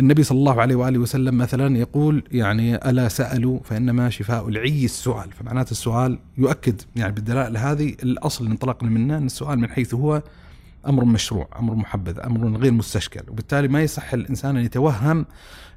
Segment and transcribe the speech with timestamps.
[0.00, 5.32] النبي صلى الله عليه وآله وسلم مثلا يقول يعني ألا سألوا فإنما شفاء العي السؤال
[5.32, 10.22] فمعناته السؤال يؤكد يعني بالدلائل هذه الأصل اللي انطلقنا منه إن السؤال من حيث هو
[10.86, 15.26] أمر مشروع، أمر محبذ، أمر غير مستشكل، وبالتالي ما يصح الإنسان أن يتوهم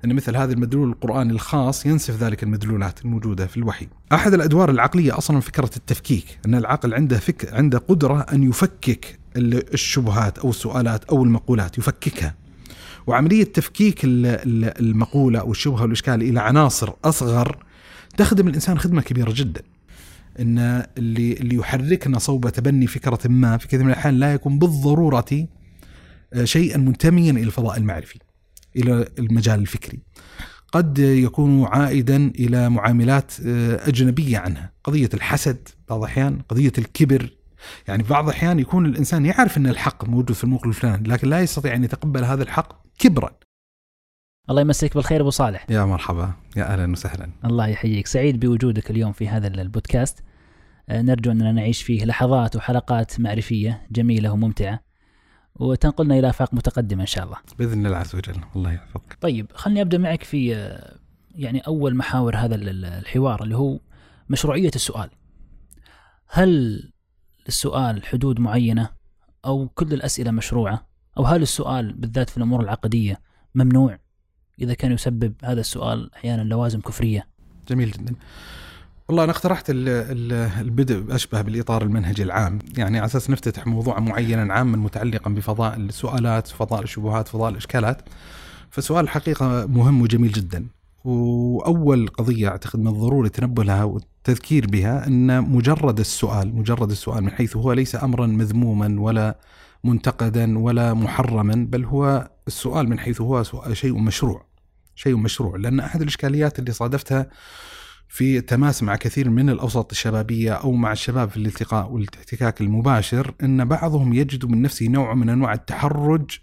[0.06, 3.88] أن مثل هذا المدلول القراني الخاص ينسف ذلك المدلولات الموجودة في الوحي.
[4.14, 10.40] أحد الأدوار العقلية أصلا فكرة التفكيك، أن العقل عنده فك عنده قدرة أن يفكك الشبهات
[10.40, 12.36] أو السؤالات أو المقولات، يفككها.
[13.08, 17.66] وعملية تفكيك المقولة أو الشبهه والإشكال إلى عناصر أصغر
[18.18, 19.62] تخدم الإنسان خدمة كبيرة جدا.
[20.40, 25.48] إن اللي اللي يحركنا صوب تبني فكرة ما في كثير من الأحيان لا يكون بالضرورة
[26.34, 28.20] آه، شيئا منتميا إلى الفضاء المعرفي
[28.76, 30.00] إلى المجال الفكري
[30.72, 37.30] قد يكون عائدا إلى معاملات آه، أجنبية عنها قضية الحسد بعض الأحيان قضية الكبر
[37.88, 41.76] يعني بعض الأحيان يكون الإنسان يعرف إن الحق موجود في الموقف الفلاني لكن لا يستطيع
[41.76, 43.32] أن يتقبل هذا الحق كبرا.
[44.50, 45.66] الله يمسك بالخير أبو صالح.
[45.70, 47.30] يا مرحبا يا أهلا وسهلا.
[47.46, 48.08] الله يحييك.
[48.08, 50.24] سعيد بوجودك اليوم في هذا البودكاست.
[50.90, 54.80] آه، نرجو أننا نعيش فيه لحظات وحلقات معرفية جميلة وممتعة.
[55.56, 57.38] وتنقلنا إلى آفاق متقدمة إن شاء الله.
[57.60, 59.18] بإذن الله عز وجل، الله يحفظك.
[59.22, 61.00] طيب خلني أبدأ معك في آه،
[61.36, 63.80] يعني أول محاور هذا الحوار اللي هو
[64.30, 65.10] مشروعية السؤال.
[66.28, 66.91] هل
[67.46, 68.90] للسؤال حدود معينة
[69.46, 73.20] أو كل الأسئلة مشروعة؟ أو هل السؤال بالذات في الأمور العقدية
[73.56, 73.98] ممنوع
[74.62, 77.28] إذا كان يسبب هذا السؤال أحيانا لوازم كفرية؟
[77.70, 78.16] جميل جدا.
[79.08, 84.78] والله أنا اقترحت البدء أشبه بالإطار المنهجي العام، يعني على أساس نفتتح موضوعا معينا عاما
[84.78, 88.02] متعلقا بفضاء السؤالات، فضاء الشبهات، فضاء الأشكالات.
[88.70, 90.68] فسؤال الحقيقة مهم وجميل جدا.
[91.04, 97.32] وأول قضية أعتقد من الضروري التنبه لها والتذكير بها أن مجرد السؤال، مجرد السؤال من
[97.32, 99.40] حيث هو ليس امرا مذموما ولا
[99.84, 104.46] منتقدا ولا محرما، بل هو السؤال من حيث هو شيء مشروع.
[104.96, 107.30] شيء مشروع، لأن أحد الإشكاليات اللي صادفتها
[108.08, 113.66] في تماس مع كثير من الأوساط الشبابية أو مع الشباب في الالتقاء والإحتكاك المباشر أن
[113.66, 116.40] بعضهم يجد من نفسه نوع من أنواع التحرج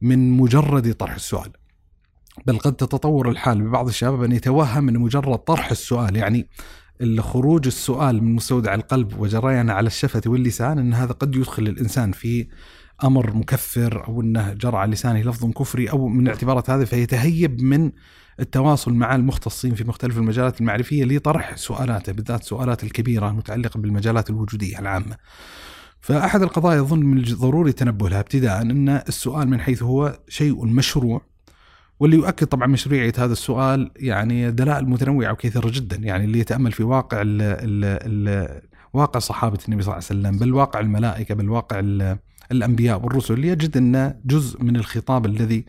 [0.00, 1.50] من مجرد طرح السؤال.
[2.46, 6.48] بل قد تتطور الحال ببعض الشباب أن يتوهم ان مجرد طرح السؤال يعني
[7.00, 12.46] الخروج السؤال من مستودع القلب وجريانة على الشفة واللسان أن هذا قد يدخل الإنسان في
[13.04, 17.92] أمر مكفر أو أنه جرى على لسانه لفظ كفري أو من اعتبارات هذا فيتهيب من
[18.40, 24.78] التواصل مع المختصين في مختلف المجالات المعرفية لطرح سؤالاته بالذات السؤالات الكبيرة المتعلقة بالمجالات الوجودية
[24.78, 25.16] العامة.
[26.00, 31.22] فأحد القضايا اظن من الضروري التنبه لها ابتداء أن السؤال من حيث هو شيء مشروع
[32.00, 36.82] واللي يؤكد طبعا مشروعيه هذا السؤال يعني دلائل متنوعة وكثيره جدا يعني اللي يتأمل في
[36.82, 38.60] واقع ال ال ال
[38.92, 41.80] واقع صحابة النبي صلى الله عليه وسلم بل واقع الملائكة بل واقع
[42.52, 45.64] الأنبياء والرسل يجد أن جزء من الخطاب الذي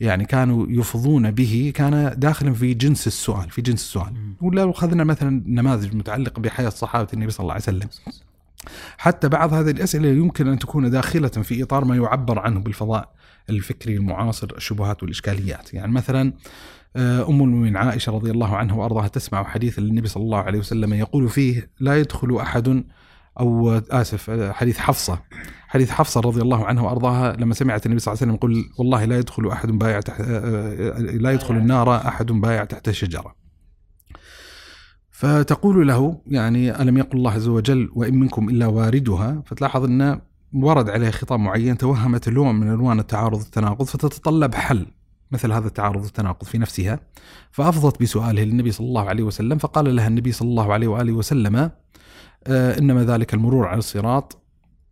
[0.00, 4.12] يعني كانوا يفضون به كان داخلا في جنس السؤال في جنس السؤال.
[4.40, 7.88] ولو أخذنا مثلا نماذج متعلقة بحياة صحابة النبي صلى الله عليه وسلم.
[8.98, 13.10] حتى بعض هذه الأسئلة يمكن أن تكون داخلة في إطار ما يعبر عنه بالفضاء.
[13.50, 16.32] الفكري المعاصر الشبهات والإشكاليات يعني مثلا
[16.96, 20.94] آه، أم المؤمنين عائشة رضي الله عنها وأرضاها تسمع حديث للنبي صلى الله عليه وسلم
[20.94, 22.84] يقول فيه لا يدخل أحد
[23.40, 25.22] أو آسف حديث حفصة
[25.68, 29.04] حديث حفصة رضي الله عنها وأرضاها لما سمعت النبي صلى الله عليه وسلم يقول والله
[29.04, 30.20] لا يدخل أحد بايع تحت
[30.98, 33.34] لا يدخل النار أحد بايع تحت شجره.
[35.10, 40.20] فتقول له يعني ألم يقل الله عز وجل وإن منكم إلا واردها فتلاحظ إن
[40.54, 44.86] ورد عليه خطاب معين توهمت لون من الوان التعارض التناقض فتتطلب حل
[45.30, 47.00] مثل هذا التعارض التناقض في نفسها
[47.50, 51.70] فأفضت بسؤاله للنبي صلى الله عليه وسلم فقال لها النبي صلى الله عليه وآله وسلم
[52.46, 54.42] آه، إنما ذلك المرور على الصراط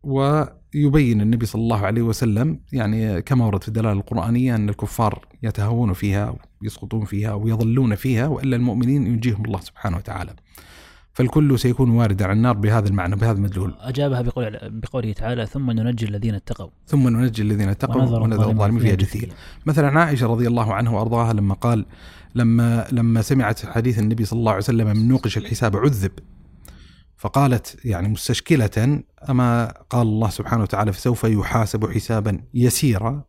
[0.03, 5.93] ويبين النبي صلى الله عليه وسلم يعني كما ورد في الدلالة القرآنية أن الكفار يتهاون
[5.93, 10.35] فيها ويسقطون فيها ويظلون فيها وإلا المؤمنين ينجيهم الله سبحانه وتعالى.
[11.17, 13.75] فالكل سيكون واردا على النار بهذا المعنى بهذا المدلول.
[13.81, 16.71] أجابها بقول بقوله تعالى ثم ننجي الذين اتقوا.
[16.87, 19.29] ثم ننجي الذين اتقوا ونذر الظالمين فيها جثيا.
[19.67, 21.87] مثلا عائشة رضي الله عنها وأرضاها لما قال
[22.35, 26.13] لما لما سمعت حديث النبي صلى الله عليه وسلم من نوقش الحساب عذب
[27.17, 33.25] فقالت يعني مستشكلة أما قال الله سبحانه وتعالى فسوف يحاسب حسابا يسيرا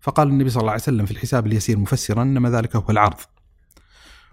[0.00, 3.18] فقال النبي صلى الله عليه وسلم في الحساب اليسير مفسرا إنما ذلك هو العرض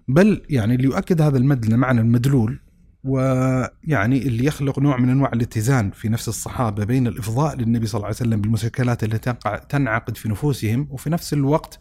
[0.08, 2.60] بل يعني اللي يؤكد هذا المد المعنى المدلول
[3.04, 8.08] ويعني اللي يخلق نوع من أنواع الاتزان في نفس الصحابة بين الإفضاء للنبي صلى الله
[8.08, 9.34] عليه وسلم بالمشكلات التي
[9.70, 11.80] تنعقد في نفوسهم وفي نفس الوقت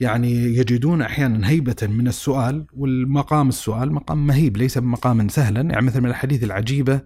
[0.00, 5.60] يعني يجدون أحيانا هيبة من السؤال والمقام السؤال مقام مهيب ليس بمقام سهلا.
[5.60, 7.00] يعني مثل من الحديث العجيبة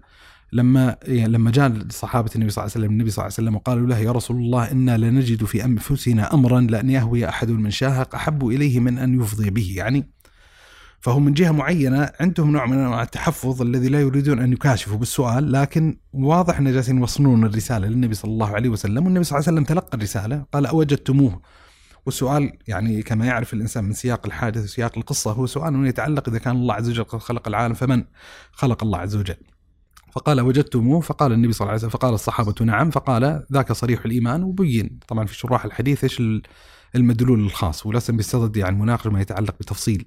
[0.53, 3.55] لما يعني لما جاء صحابه النبي صلى الله عليه وسلم النبي صلى الله عليه وسلم
[3.55, 8.15] وقالوا له يا رسول الله إنا لنجد في أنفسنا امرا لأن يهوي أحد من شاهق
[8.15, 9.73] أحب إليه من أن يفضي به.
[9.75, 10.14] يعني
[11.05, 15.51] فهم من جهة معينة عندهم نوع من أنواع التحفظ الذي لا يريدون أن يكاشفوا بالسؤال
[15.51, 19.57] لكن واضح أن جالسين يوصلون الرسالة للنبي صلى الله عليه وسلم والنبي صلى الله عليه
[19.57, 21.41] وسلم تلقى الرسالة قال أوجدتموه.
[22.05, 26.55] والسؤال يعني كما يعرف الإنسان من سياق الحادث وسياق القصة هو سؤال يتعلق إذا كان
[26.55, 28.03] الله عز وجل قد خلق العالم فمن
[28.51, 29.37] خلق الله عز وجل؟
[30.11, 32.89] فقال وجدتموه فقال النبي صلى الله عليه وسلم فقال الصحابة نعم.
[32.89, 34.43] فقال ذاك صريح الإيمان.
[34.43, 36.21] وبين طبعا في شراح الحديث إيش
[36.95, 40.05] المدلول الخاص ولسنا بصدد يعني مناقشة ما يتعلق بتفصيل.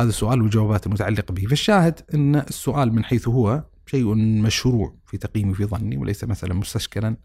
[0.00, 1.46] هذا السؤال والجوابات المتعلقة به.
[1.46, 7.16] فالشاهد أن السؤال من حيث هو شيء مشروع في تقييمي في ظني وليس مثلا مستشكلا.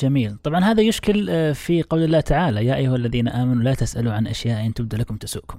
[0.00, 0.36] جميل.
[0.36, 4.26] طبعا هذا يشكل آه، في قول الله تعالى يا أيها الذين آمنوا لا تسألوا عن
[4.26, 5.58] أشياء إن تبدى لكم تسؤكم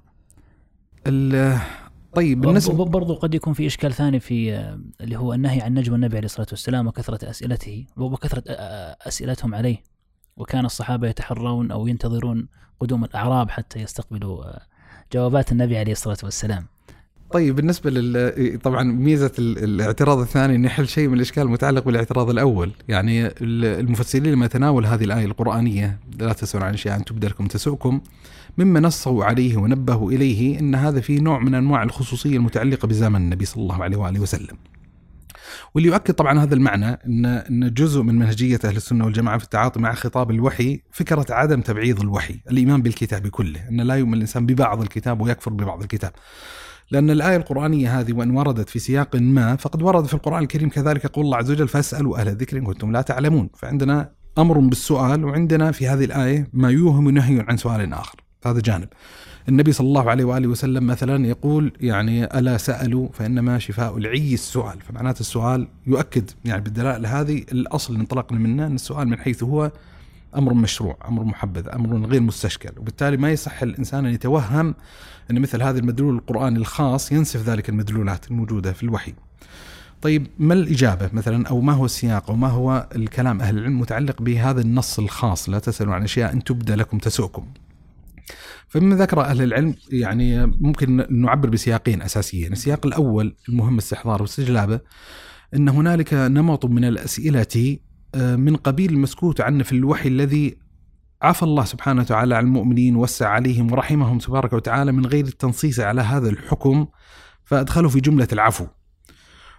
[2.15, 5.95] طيب بالنسبة برضو قد يكون في إشكال ثاني في آه، اللي هو النهي عن نجم
[5.95, 9.83] النبي عليه الصلاة والسلام وكثرة أسئلته وكثرة آه، أسئلتهم عليه.
[10.37, 12.47] وكان الصحابة يتحرون أو ينتظرون
[12.79, 14.43] قدوم الأعراب حتى يستقبلوا
[15.13, 16.65] جوابات النبي عليه الصلاة والسلام.
[17.31, 22.71] طيب بالنسبة لل طبعا ميزة الاعتراض الثاني انه يحل شيء من الإشكال المتعلق بالاعتراض الأول،
[22.87, 28.01] يعني المفسرين لما تناول هذه الآية القرآنية لا تسألون عن شيء تبدى لكم تسؤكم
[28.57, 33.45] مما نصوا عليه ونبهوا إليه إن هذا فيه نوع من أنواع الخصوصية المتعلقة بزمن النبي
[33.45, 34.57] صلى الله عليه وآله وسلم.
[35.73, 39.79] واللي يؤكد طبعا هذا المعنى ان إن جزء من منهجية أهل السنة والجماعة في التعاطي
[39.79, 44.81] مع خطاب الوحي فكرة عدم تبعيض الوحي، الإيمان بالكتاب كله، إن لا يؤمن الإنسان ببعض
[44.81, 46.11] الكتاب ويكفر ببعض الكتاب.
[46.91, 51.05] لأن الآية القرآنية هذه وإن وردت في سياق ما فقد ورد في القرآن الكريم كذلك
[51.05, 55.71] يقول الله عز وجل فاسألوا أهل الذكر إن كنتم لا تعلمون فعندنا أمر بالسؤال وعندنا
[55.71, 58.15] في هذه الآية ما يوهم نهي عن سؤال آخر.
[58.45, 58.87] هذا جانب.
[59.49, 64.81] النبي صلى الله عليه وآله وسلم مثلا يقول يعني ألا سألوا فإنما شفاء العي السؤال.
[64.81, 69.71] فمعناته السؤال يؤكد يعني بالدلائل هذه الأصل اللي انطلقنا منه أن السؤال من حيث هو
[70.35, 74.75] أمر مشروع، أمر محبذ، أمر غير مستشكل، وبالتالي ما يصح الإنسان أن يتوهم
[75.31, 79.13] أن مثل هذا المدلول القرآني الخاص ينسف ذلك المدلولات الموجودة في الوحي.
[80.01, 84.21] طيب ما الإجابة مثلا؟ أو ما هو السياق؟ أو ما هو الكلام؟ أهل العلم متعلق
[84.21, 87.45] بهذا النص الخاص لا تسألوا عن أشياء إن تبدى لكم تسؤكم.
[88.67, 94.79] فمما ذكر أهل العلم يعني ممكن نعبر بسياقين أساسيين، السياق الأول المهم استحضاره واستجلابه
[95.55, 97.77] إن هنالك نمط من الأسئلة
[98.15, 100.57] آه، من قبيل المسكوت عنه في الوحي الذي
[101.21, 106.01] عفى الله سبحانه وتعالى عن المؤمنين ووسع عليهم ورحمهم تبارك وتعالى من غير التنصيص على
[106.01, 106.85] هذا الحكم
[107.45, 108.65] فادخله في جملة العفو.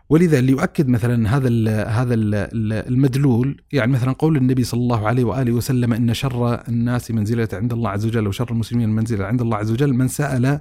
[0.09, 2.35] ولذا اللي يؤكد مثلا هذا ال هذا ال
[2.73, 7.73] المدلول يعني مثلا قول النبي صلى الله عليه وآله وسلم إن شر الناس منزلة عند
[7.73, 10.61] الله عز وجل وشر المسلمين منزلة عند الله عز وجل من سأل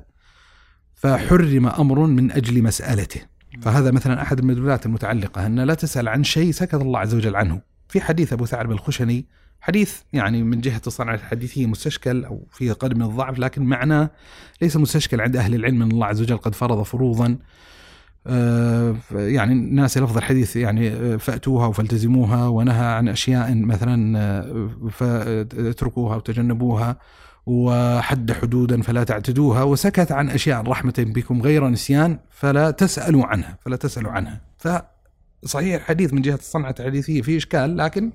[0.95, 3.21] فحرم أمر من أجل مسألته.
[3.61, 7.61] فهذا مثلا أحد المدلولات المتعلقة أن لا تسأل عن شيء سكت الله عز وجل عنه.
[7.89, 9.25] في حديث أبو ثعلب الخشني
[9.61, 14.09] حديث يعني من جهة الصنعة الحديثية مستشكل أو فيه قدر من الضعف لكن معناه
[14.61, 17.37] ليس مستشكل عند أهل العلم إن الله عز وجل قد فرض فروضا
[19.11, 26.97] يعني ناسي لفظ الحديث يعني آه، فأتوها وفالتزموها ونهى عن أشياء مثلا آه، فاتركوها وتجنبوها
[27.45, 33.75] وحد حدودا فلا تعتدوها وسكت عن أشياء رحمة بكم غير نسيان فلا تسألوا عنها فلا
[33.75, 34.41] تسألوا عنها.
[34.57, 38.11] فصحيح الحديث من جهة الصنعة الحديثية فيه إشكال لكن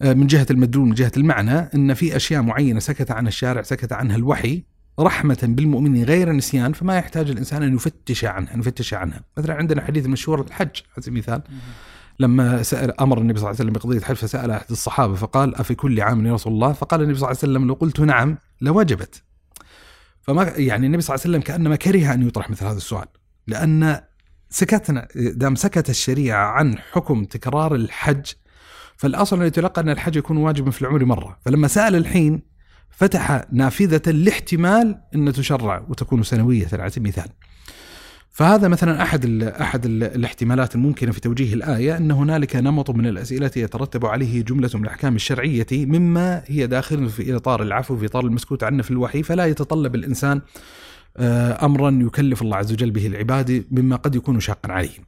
[0.00, 4.16] من جهة المدلول من جهة المعنى إن في أشياء معينة سكت عن الشارع سكت عنها
[4.16, 4.64] الوحي
[5.00, 9.20] رحمة بالمؤمنين غير نسيان فما يحتاج الإنسان أن يفتش عنها أن يفتش عنها.
[9.38, 11.42] مثلا عندنا حديث مشهور الحج على سبيل المثال
[12.20, 15.74] لما سأل أمر النبي صلى الله عليه وسلم بقضية حج فسأل أحد الصحابة فقال أفي
[15.74, 19.22] كل عام يا رسول الله؟ فقال النبي صلى الله عليه وسلم لو قلت نعم لوجبت.
[20.22, 23.06] فما يعني النبي صلى الله عليه وسلم كأنما كره أن يطرح مثل هذا السؤال.
[23.46, 24.00] لأن
[24.50, 28.26] سكتنا دام سكت الشريعة عن حكم تكرار الحج
[28.96, 31.38] فالأصل أن يتلقى أن الحج يكون واجبا في العمر مرة.
[31.40, 32.55] فلما سأل الحين
[32.96, 37.32] فتح نافذة لاحتمال أن تشرع وتكون سنوية على سبيل المثال
[38.30, 43.50] فهذا مثلا أحد أحد ال الاحتمالات الممكنة في توجيه الآية أن هنالك نمط من الأسئلة
[43.56, 48.64] يترتب عليه جملة من الأحكام الشرعية مما هي داخل في إطار العفو في إطار المسكوت
[48.64, 50.40] عنه في الوحي فلا يتطلب الإنسان
[51.16, 55.04] آه، امرا يكلف الله عز وجل به العباد مما قد يكون شاقا عليهم.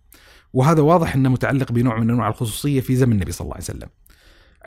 [0.52, 3.88] وهذا واضح أنه متعلق بنوع من أنواع الخصوصية في زمن النبي صلى الله عليه وسلم.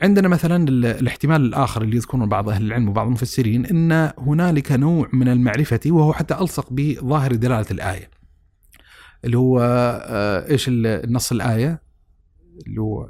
[0.02, 5.28] عندنا مثلا الاحتمال الآخر اللي يذكرونه بعض أهل العلم وبعض المفسرين إن هنالك نوع من
[5.28, 8.10] المعرفة وهو حتى ألصق بظاهر دلالة الآية.
[9.24, 11.82] اللي هو آه، إيش النص الآية؟
[12.66, 13.02] اللي هو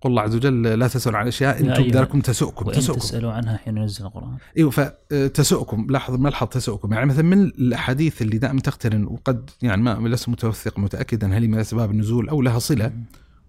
[0.00, 3.56] قل الله عز وجل لا تسألوا عن أشياء إن تبدى لكم تسؤكم تسؤكم تسألوا عنها
[3.56, 4.36] حين ينزل القرآن.
[4.56, 10.08] إيوه فتسؤكم لاحظ ملحظ تسؤكم يعني مثلا من الأحاديث اللي دائما تقترن وقد يعني ما
[10.08, 12.92] لست متوثق متاكدا هل هي من أسباب النزول أو لها صلة؟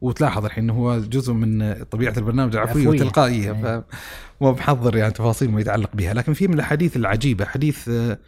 [0.02, 2.88] وتلاحظ الحين إنه هو جزء من طبيعة البرنامج العفويه.
[2.88, 3.84] والتلقائيه أي.
[4.42, 6.14] فمو بحضر يعني تفاصيل ما يتعلق بها.
[6.14, 8.20] لكن في من الأحاديث العجيبة حديث آه،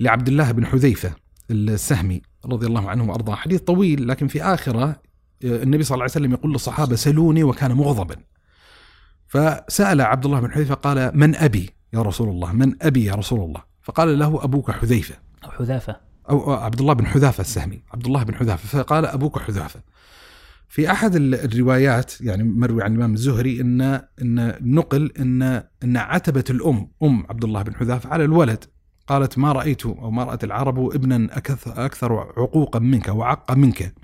[0.00, 1.12] لعبد الله بن حذيفة
[1.50, 3.34] السهمي رضي الله عنه وأرضاه.
[3.34, 4.96] حديث طويل لكن في آخرة آه،
[5.42, 8.16] النبي صلى الله عليه وسلم يقول للصحابة سلوني وكان مغضبا.
[9.26, 13.40] فسأل عبد الله بن حذيفة قال من أبي يا رسول الله؟ من أبي يا رسول
[13.40, 15.14] الله؟ فقال له أبوك حذيفة.
[15.44, 15.96] أو حذافة.
[16.30, 17.82] أو عبد الله بن حذافة السهمي.
[17.92, 18.78] عبد الله بن حذافة.
[18.78, 19.80] فقال أبوك حذافة.
[20.68, 23.80] في ال- الروايات يعني مروي عن الإمام الزهري إن
[24.22, 25.42] إن نقل إن
[25.84, 28.64] إن عتبة الأم أم عبد الله بن حذافة على الولد.
[29.06, 33.94] قالت ما رأيت أو ما رأت العرب ابنا أكثر عقوقا منك وعق منك.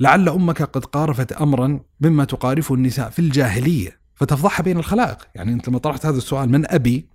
[0.00, 3.98] لعل أمك قد قارفت أمرا مما تقارفه النساء في الجاهلية.
[4.14, 5.18] فتفضحها بين الخلائق.
[5.34, 7.08] يعني أنت لما طرحت هذا السؤال من أبي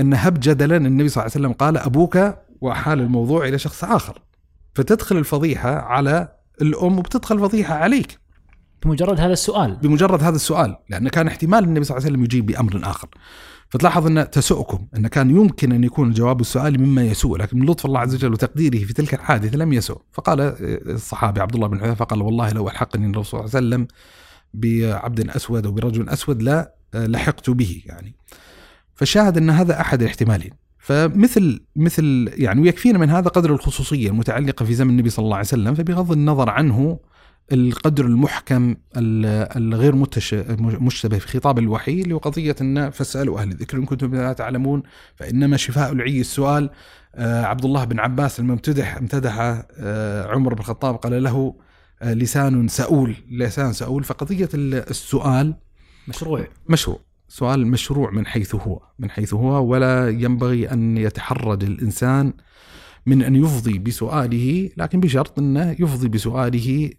[0.00, 2.18] أن هب جدلا النبي صلى الله عليه وسلم قال أبوك
[2.60, 4.22] وحال الموضوع إلى شخص آخر.
[4.74, 8.18] فتدخل الفضيحة على الأم وبتدخل الفضيحة عليك.
[8.82, 9.76] بمجرد هذا السؤال.
[9.76, 13.08] بمجرد هذا السؤال لأن كان احتمال النبي صلى الله عليه وسلم يجيب بأمر آخر.
[13.70, 17.86] فتلاحظ أن تسؤكم أن كان يمكن أن يكون جواب السؤال مما يسوء لكن من لطف
[17.86, 20.02] الله عز وجل وتقديره في تلك الحادثة لم يسوء.
[20.12, 20.40] فقال
[20.90, 23.88] الصحابي عبد الله بن حذيفة قال والله لو ألحقني الرسول صلى الله عليه وسلم
[24.54, 28.14] بعبد أسود أو برجل أسود لا لحقت به يعني.
[28.94, 30.50] فالشاهد أن هذا أحد الاحتمالين
[30.92, 35.46] فمثل مثل يعني ويكفينا من هذا قدر الخصوصية المتعلقة في زمن النبي صلى الله عليه
[35.46, 36.98] وسلم فبغض النظر عنه
[37.52, 39.94] القدر المحكم ال- الغير
[40.80, 44.82] مشتبه في خطاب الوحي اللي هو قضية أن فاسألوا أهل الذكر إن كنتم لا تعلمون
[45.16, 46.70] فإنما شفاء العي السؤال
[47.14, 51.54] آه، عبد الله بن عباس لما امتدح امتدح آه، عمر بن الخطاب قال له
[52.02, 55.54] آه، لسان سؤول لسان سؤول فقضية ال- السؤال
[56.08, 56.44] مشروع.
[56.68, 57.00] مشروع.
[57.28, 62.32] سؤال مشروع من حيث هو من حيث هو ولا ينبغي أن يتحرج الإنسان
[63.06, 66.90] من أن يفضي بسؤاله لكن بشرط أنه يفضي بسؤاله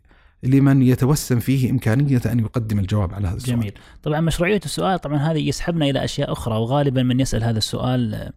[0.43, 3.59] لمن يتوسم فيه إمكانية أن يقدم الجواب على هذا السؤال.
[3.59, 3.73] جميل.
[4.03, 8.33] طبعا مشروعية السؤال طبعا هذا يسحبنا إلى أشياء أخرى وغالبا من يسأل هذا السؤال آه،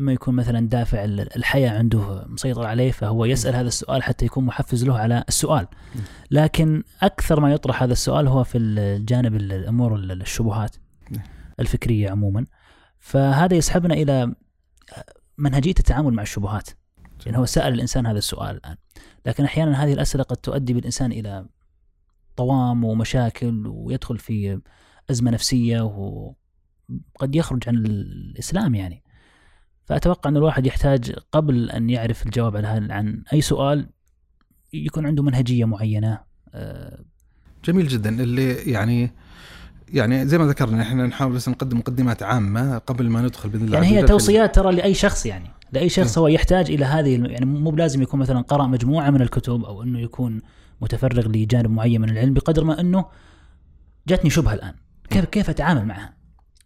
[0.00, 4.44] إما يكون مثلا دافع ال- الحياة عنده مسيطر عليه فهو يسأل هذا السؤال حتى يكون
[4.44, 5.66] محفز له على السؤال.
[6.30, 10.76] لكن أكثر ما يطرح هذا السؤال هو في الجانب ال- الأمور ال- الشبهات.
[11.60, 12.46] الفكرية عموما.
[12.98, 14.34] فهذا يسحبنا إلى
[15.38, 16.68] منهجية التعامل مع الشبهات.
[17.26, 18.76] يعني هو سأل الإنسان هذا السؤال الآن.
[19.26, 21.46] لكن أحيانا هذه الأسئلة قد تؤدي بالإنسان إلى
[22.36, 24.60] طوام ومشاكل ويدخل في
[25.10, 29.02] أزمة نفسية وقد يخرج عن الإسلام يعني.
[29.84, 33.90] فأتوقع أن الواحد يحتاج قبل أن يعرف الجواب على عن أي سؤال
[34.72, 36.20] يكون عنده منهجية معينة.
[36.54, 37.04] آه،
[37.64, 38.22] جميل جدا.
[38.22, 39.12] اللي يعني
[39.92, 43.74] يعني زي ما ذكرنا إحنا نحاول بس نقدم مقدمات عامة قبل ما ندخل بإذن الله
[43.74, 45.50] يعني هي توصيات ترى لأي شخص يعني.
[45.72, 49.64] لأي شخص هو يحتاج إلى هذه يعني مو بلازم يكون مثلا قرأ مجموعة من الكتب
[49.64, 50.40] أو إنه يكون
[50.80, 53.04] متفرغ لجانب معين من العلم بقدر ما إنه
[54.08, 54.74] جاتني شبهة الآن.
[55.10, 56.18] كيف كيف أتعامل معها؟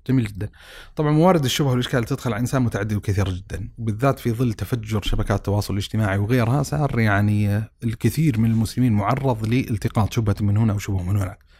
[0.09, 0.49] جميل جدا.
[0.97, 5.39] طبعا موارد الشبهة والإشكال تدخل على إنسان متعدد وكثير جدا وبالذات في ظل تفجر شبكات
[5.39, 11.17] التواصل الاجتماعي وغيرها صار يعني الكثير من المسلمين معرض لالتقاط شبهة من هنا وشبهة من
[11.17, 11.52] هناك.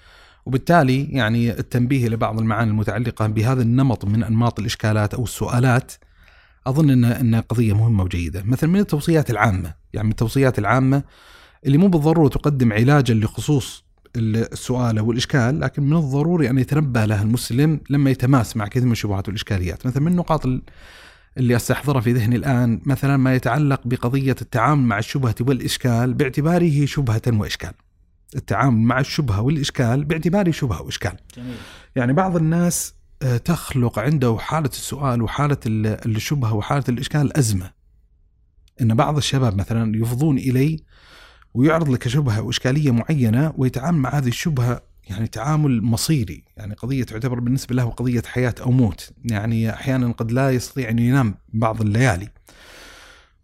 [0.47, 5.93] وبالتالي يعني التنبيه إلى بعض المعاني المتعلقة بهذا النمط من أنماط الإشكالات أو السؤالات
[6.67, 8.43] أظن ان إن قضية مهمة وجيدة.
[8.47, 11.03] مثلا من التوصيات العامة يعني من التوصيات العامة
[11.67, 13.85] اللي مو بالضرورة تقدم علاجا لخصوص
[14.17, 18.93] السؤال أو الإشكال لكن من الضروري أن يتنبه له المسلم لما يتماس مع كثير من
[18.93, 20.63] الشبهات والاشكاليات مثلا من النقاط ال-
[21.39, 27.23] اللي أستحضرها في ذهني الآن مثلا ما يتعلق بقضية التعامل مع الشبهة والإشكال باعتباره شبهة
[27.27, 27.73] وإشكال.
[28.37, 31.17] التعامل مع الشبهة والإشكال باعتباره شبهة وإشكال.
[31.37, 31.55] جميل.
[31.97, 37.71] يعني بعض الناس آه، تخلق عنده حالة السؤال وحالة ال- الشبهة وحالة الإشكال أزمة.
[38.81, 40.81] إن بعض الشباب مثلا يفضون إلي
[41.55, 46.45] ويعرض لك شبهة وإشكالية معينة ويتعامل مع هذه الشبهة يعني تعامل مصيري.
[46.57, 49.11] يعني قضية تعتبر بالنسبة له قضية حياة أو موت.
[49.25, 52.29] يعني أحيانا قد لا يستطيع أن ينام بعض الليالي.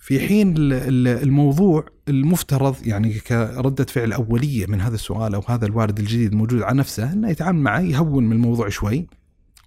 [0.09, 5.67] في حين ال- ال- الموضوع المفترض يعني كردة فعل أولية من هذا السؤال أو هذا
[5.67, 9.07] الوارد الجديد الموجود على نفسه أنه يتعامل معه يهون من الموضوع شوي.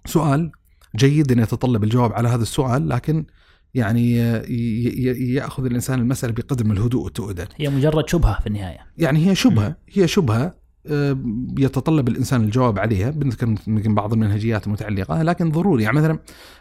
[0.06, 0.50] سؤال
[0.96, 3.24] جيد أن يتطلب الجواب على هذا السؤال لكن
[3.74, 7.48] يعني ي- ي- يأخذ الإنسان المسألة بقدر من الهدوء والتؤدة.
[7.56, 8.78] هي مجرد شبهة في النهاية.
[8.98, 10.54] يعني هي شبهة هي شبهة آه،
[11.58, 15.82] يتطلب الإنسان الجواب عليها بنذكر يمكن بعض المنهجيات المتعلقة لكن ضروري.
[15.82, 16.12] يعني مثلا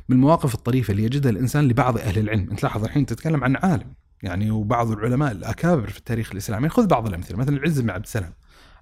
[0.09, 2.49] من المواقف الطريفة اللي يجدها الإنسان لبعض أهل العلم.
[2.51, 6.69] أنت لاحظ الحين تتكلم عن عالم يعني وبعض العلماء الأكابر في التاريخ الإسلامي.
[6.69, 8.33] خذ بعض الأمثلة مثلا العز بن عبد السلام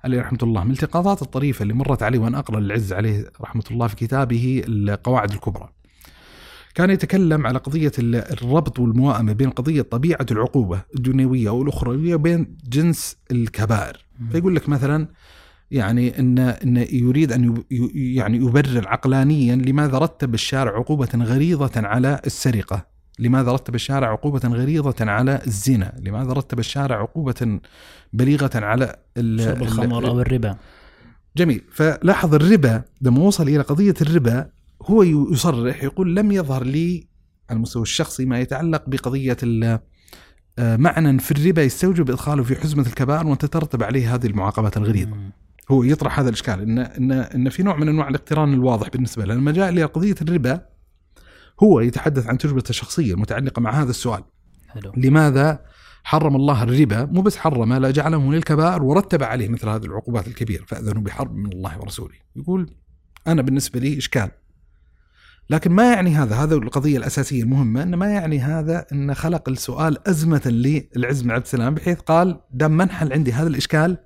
[0.03, 0.63] عليه رحمة الله.
[0.63, 5.31] من الالتقاطات الطريفة اللي مرت علي وأنا أقرأ العز عليه رحمة الله في كتابه القواعد
[5.31, 5.69] الكبرى.
[6.75, 13.17] كان يتكلم على قضية ال- الربط والموائمة بين قضية طبيعة العقوبة الدنيوية والأخروية وبين جنس
[13.31, 13.97] الكبائر
[14.31, 15.07] فيقول لك مثلا
[15.71, 17.63] يعني ان إن يريد أن
[17.95, 22.85] يعني يبرر عقلانيا لماذا رتب الشارع عقوبة غليظه على السرقة؟
[23.19, 27.59] لماذا رتب الشارع عقوبة غليظة على الزنا؟ لماذا رتب الشارع عقوبة
[28.13, 30.55] بليغة على شرب ال- الخمر أو الربا.
[31.37, 31.61] جميل.
[31.71, 34.49] فلاحظ الربا لما وصل إلى قضية الربا
[34.81, 37.07] هو يصرح يقول لم يظهر لي
[37.49, 39.79] على المستوى الشخصي ما يتعلق بقضية ال-
[40.59, 45.15] آه، معنى في الربا يستوجب إدخاله في حزمة الكبائر وتترتب عليه هذه المعاقبات الغليظة.
[45.15, 45.31] مم.
[45.71, 49.33] هو يطرح هذا الإشكال ان ان إن في نوع من أنواع الاقتران الواضح بالنسبة له.
[49.33, 50.61] لما جاء إلى قضيه الربا
[51.63, 54.23] هو يتحدث عن تجربته الشخصيه المتعلقه مع هذا السؤال.
[54.67, 54.91] حلو.
[54.97, 55.65] لماذا
[56.03, 60.27] حرم الله الربا؟ مو بس حرمه لا جعله من الكبائر ورتب عليه مثل هذه العقوبات
[60.27, 60.65] الكبيرة.
[60.65, 62.15] فأذنوا بحرب من الله ورسوله.
[62.35, 62.69] يقول
[63.27, 64.31] أنا بالنسبة لي إشكال.
[65.49, 70.07] لكن ما يعني هذا؟ هذا القضية الأساسية المهمة أن ما يعني هذا أن خلق السؤال
[70.07, 73.97] أزمة للعز بن عبد السلام بحيث قال دام منحل عندي هذا الإشكال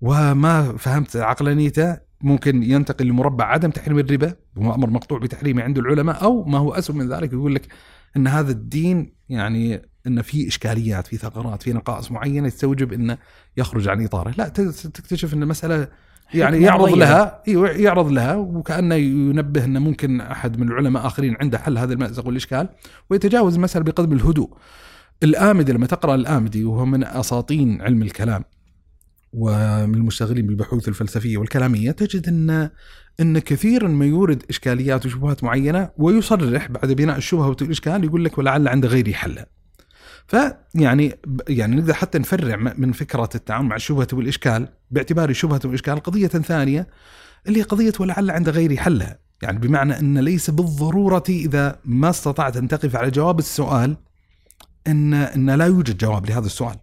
[0.00, 6.22] وما فهمت عقلانيته ممكن ينتقل لمربع عدم تحريم الربا وهو أمر مقطوع بتحريمه عند العلماء
[6.22, 7.68] أو ما هو أسوأ من ذلك يقول لك
[8.16, 13.18] أن هذا الدين يعني إن في إشكاليات في ثغرات في نقائص معينة يستوجب إنه
[13.56, 15.88] يخرج عن إطاره، لا تكتشف إن المسألة
[16.34, 16.94] يعني يعرض.
[16.94, 21.92] لها أيوة، يعرض لها وكأنه ينبه انه ممكن أحد من العلماء آخرين عنده حل هذا
[21.92, 22.68] المأزق والإشكال
[23.10, 24.50] ويتجاوز المساله بقدر الهدوء.
[25.22, 28.44] الآمدي لما تقرأ الآمدي وهو من أساطين علم الكلام
[29.32, 32.70] ومن المشتغلين بالبحوث الفلسفية والكلامية تجد أن
[33.20, 38.68] أن كثيرا ما يورد إشكاليات وشبهات معينة ويصرح بعد بناء الشبهة والإشكال يقول لك ولعل
[38.68, 39.46] عند غيري حلها.
[40.28, 41.18] فيعني
[41.48, 46.86] يعني نقدر حتى نفرع من فكرة التعامل مع الشبهة والإشكال باعتبار الشبهة والإشكال قضية ثانية
[47.46, 52.56] اللي هي قضية ولعل عند غيري حلها، يعني بمعنى أن ليس بالضرورة إذا ما استطعت
[52.56, 53.96] أن تقف على جواب السؤال
[54.86, 56.76] ان أن لا يوجد جواب لهذا السؤال.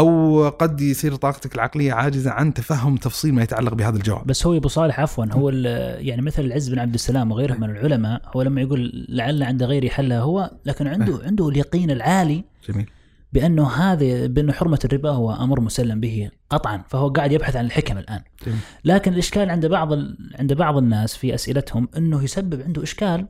[0.00, 4.26] أو قد يصير طاقتك العقلية عاجزة عن تفهم تفصيل ما يتعلق بهذا الجواب.
[4.26, 5.50] بس هو أبو صالح عفوا هو
[5.98, 9.90] يعني مثل العز بن عبد السلام وغيره من العلماء هو لما يقول لعل عند غيري
[9.90, 12.90] حلها هو لكن عنده عنده اليقين العالي جميل.
[13.32, 17.98] بأنه هذا بانه حرمة الربا هو أمر مسلم به قطعا فهو قاعد يبحث عن الحكم
[17.98, 18.58] الآن جميل.
[18.84, 20.16] لكن الإشكال عند بعض ال...
[20.38, 23.26] عند بعض الناس في أسئلتهم إنه يسبب عنده إشكال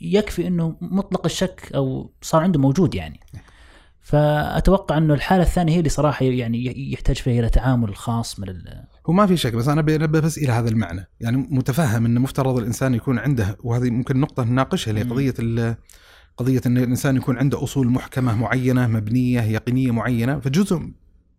[0.00, 3.20] يكفي إنه مطلق الشك أو صار عنده موجود يعني
[4.04, 8.84] فأتوقع إنه الحالة الثانية هي اللي صراحة يعني يحتاج فيها إلى تعامل خاص من ال...
[9.06, 12.58] هو ما في شك بس أنا بنبه بس إلى هذا المعنى، يعني متفهم إن مفترض
[12.58, 15.02] الإنسان يكون عنده وهذه ممكن نقطة نناقشها اللي.
[15.02, 15.76] قضية ال-
[16.36, 20.80] قضية إن الإنسان يكون عنده أصول محكمة معينة مبنية يقينية معينة، فجزء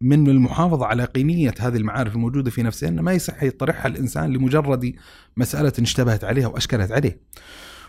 [0.02, 4.94] من المحافظة على يقينيه هذه المعارف الموجودة في نفسه إنه ما يصح يطرحها الإنسان لمجرد
[5.38, 7.20] مسألة اشتبهت عليها وأشكلت عليه.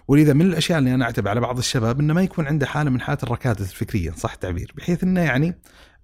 [0.09, 3.01] ولذا من الأشياء اللي أنا اعتب على بعض الشباب إنه ما يكون عنده حالة من
[3.01, 5.59] حالات الركادة الفكرية صح التعبير بحيث إنه يعني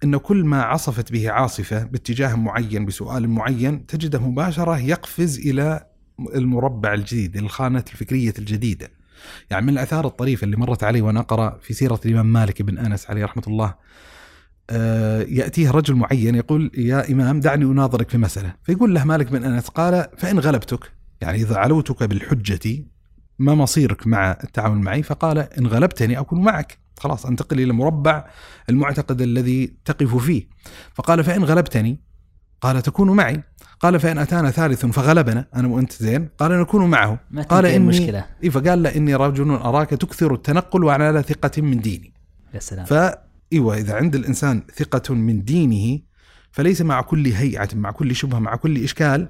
[0.04, 5.86] إنه كل ما عصفت به عاصفة باتجاه معين بسؤال معين تجده مباشرة يقفز إلى
[6.34, 8.90] المربع الجديد الخانه الفكرية الجديدة.
[9.50, 13.10] يعني من الأثار الطريفة اللي مرت علي وأنا أقرأ في سيرة الإمام مالك بن أنس
[13.10, 13.74] عليه رحمة الله
[14.70, 19.44] آه، يأتيه رجل معين يقول يا إمام دعني أناظرك في مسألة فيقول له مالك بن
[19.44, 22.84] أنس قال فإن غلبتك يعني إذا علوتك بالحجة
[23.38, 26.78] ما مصيرك مع التعامل معي فقال ان غلبتني أكون معك.
[26.98, 28.24] خلاص أنتقل إلى مربع
[28.68, 30.48] المعتقد الذي تقف فيه.
[30.94, 32.00] فقال فان غلبتني
[32.60, 33.42] قال تكون معي.
[33.80, 35.46] قال فإن أتانا ثالث فغلبنا.
[35.54, 36.28] أنا وأنت زين.
[36.38, 37.20] قال نكون معه.
[37.30, 38.26] ما قال إني- المشكلة.
[38.42, 42.12] إيه فقال له إني رجل أراك تكثر التنقل وأنا على ثقة من ديني.
[42.54, 42.84] يا سلام.
[42.84, 46.00] فايوه إذا عند الإنسان ثقة من دينه
[46.50, 49.28] فليس مع كل هيئة مع كل شبهة مع كل إشكال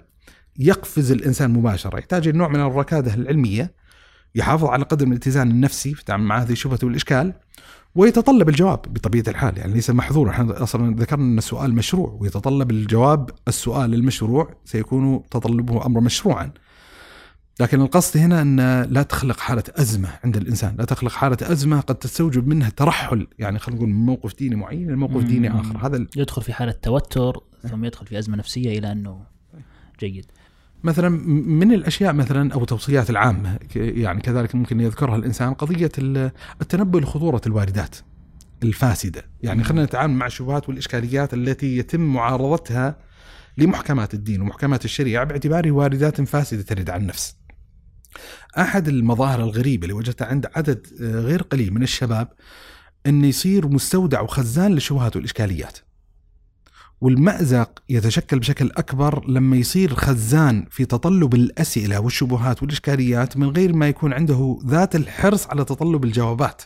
[0.58, 1.98] يقفز الإنسان مباشرة.
[1.98, 3.81] يحتاج إلى نوع من الركادة العلمية.
[4.34, 7.32] يحافظ على قدر من الاتزان النفسي في التعامل مع هذه الشبهة والإشكال
[7.94, 13.30] ويتطلب الجواب بطبيعة الحال يعني ليس محظورا إحنا أصلا ذكرنا أن السؤال مشروع ويتطلب الجواب
[13.48, 16.50] السؤال المشروع سيكون تطلبه امرا مشروعا.
[17.60, 21.94] لكن القصد هنا أن لا تخلق حالة أزمة عند الإنسان، لا تخلق حالة أزمة قد
[21.94, 25.24] تستوجب منها ترحل يعني خلينا نقول من موقف ديني معين لموقف.
[25.24, 29.20] ديني آخر، هذا ال- يدخل في حالة توتر ثم يدخل في أزمة نفسية إلى أنه
[30.00, 30.26] جيد.
[30.84, 31.08] مثلا
[31.48, 37.40] من الأشياء مثلا أو توصيات العامه يعني كذلك ممكن يذكرها الإنسان قضية ال- التنبؤ لخطورة
[37.46, 37.96] الواردات
[38.62, 42.96] الفاسدة، يعني خلينا نتعامل مع الشبهات والإشكاليات التي يتم معارضتها
[43.58, 47.36] لمحكمات الدين ومحكمات الشريعة باعتباره واردات فاسدة ترد على النفس.
[48.58, 52.28] أحد المظاهر الغريبة اللي وجدتها عند عدد آه، غير قليل من الشباب
[53.06, 55.78] انه يصير مستودع وخزان للشبهات والإشكاليات.
[57.02, 63.88] والمأزق يتشكل بشكل أكبر لما يصير خزان في تطلب الأسئلة والشبهات والإشكاليات من غير ما
[63.88, 66.62] يكون عنده ذات الحرص على تطلب الجوابات.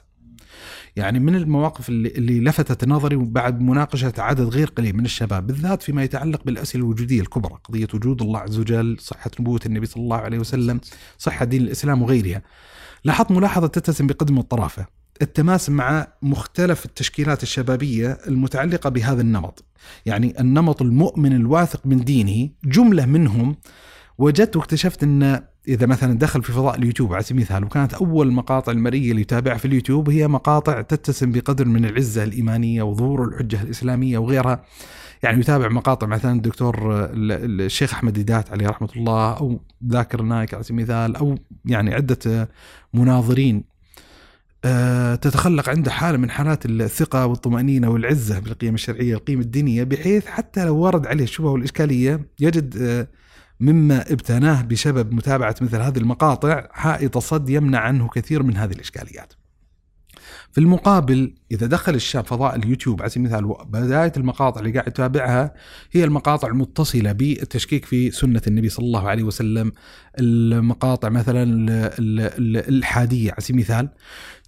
[0.97, 5.83] يعني من المواقف اللي, اللي لفتت نظري بعد مناقشة عدد غير قليل من الشباب بالذات
[5.83, 10.17] فيما يتعلق بالأسئلة الوجودية الكبرى، قضية وجود الله عز وجل، صحة نبوة النبي صلى الله
[10.17, 10.81] عليه وسلم،
[11.19, 12.43] صحة دين الإسلام وغيرها.
[13.05, 14.87] لاحظت ملاحظة تتسم بقدم الطرافة،
[15.23, 19.65] التماس مع مختلف التشكيلات الشبابية المتعلقة بهذا النمط.
[20.07, 23.57] يعني النمط المؤمن الواثق من دينه جملة منهم
[24.19, 28.73] وجدت واكتشفت أن إذا مثلا دخل في فضاء اليوتيوب على سبيل المثال وكانت أول المقاطع
[28.73, 34.19] المرئيه اللي يتابعها في اليوتيوب هي مقاطع تتسم بقدر من العزة الإيمانية وظهور الحجة الإسلامية
[34.19, 34.65] وغيرها
[35.23, 40.63] يعني يتابع مقاطع مثلا الدكتور الشيخ أحمد ديدات عليه رحمة الله أو ذاكر نايك على
[40.63, 42.49] سبيل المثال أو يعني عدة
[42.95, 43.65] مناظرين
[45.17, 50.77] تتخلق عنده حالة من حالات الثقة والطمأنينة والعزة بالقيم الشرعية القيم الدينية بحيث حتى لو
[50.77, 53.07] ورد عليه الشبهة والإشكالية يجد آه،
[53.61, 59.33] مما ابتناه بسبب متابعة مثل هذه المقاطع حائط صد يمنع عنه كثير من هذه الإشكاليات.
[60.53, 65.55] في المقابل إذا دخل الشاب فضاء اليوتيوب على سبيل المثال بداية المقاطع اللي قاعد يتابعها
[65.93, 69.73] هي المقاطع المتصلة بالتشكيك في سنة النبي صلى الله عليه وسلم.
[70.19, 71.45] المقاطع مثلا
[72.69, 73.89] الحادية على سبيل المثال.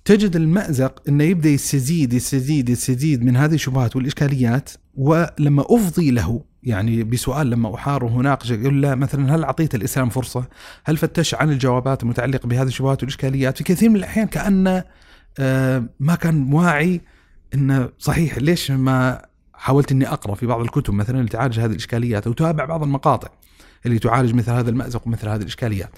[0.08, 7.04] تجد المأزق إنه يبدأ يستزيد يستزيد يستزيد من هذه الشبهات والإشكاليات ولما أفضي له يعني
[7.04, 10.44] بسؤال لما احاره وناقشه يقول له مثلا هل أعطيت الإسلام فرصة؟
[10.84, 14.84] هل فتش عن الجوابات المتعلقة بهذه الشبهات والإشكاليات؟ في كثير من الأحيان كانه
[15.38, 17.00] آه، ما كان واعي
[17.54, 19.22] إنه صحيح ليش ما
[19.54, 23.28] حاولت إني أقرأ في بعض الكتب مثلا اللي تعالج هذه الإشكاليات أو تتابع بعض المقاطع
[23.86, 25.90] اللي تعالج مثل هذا المأزق ومثل هذه الإشكاليات.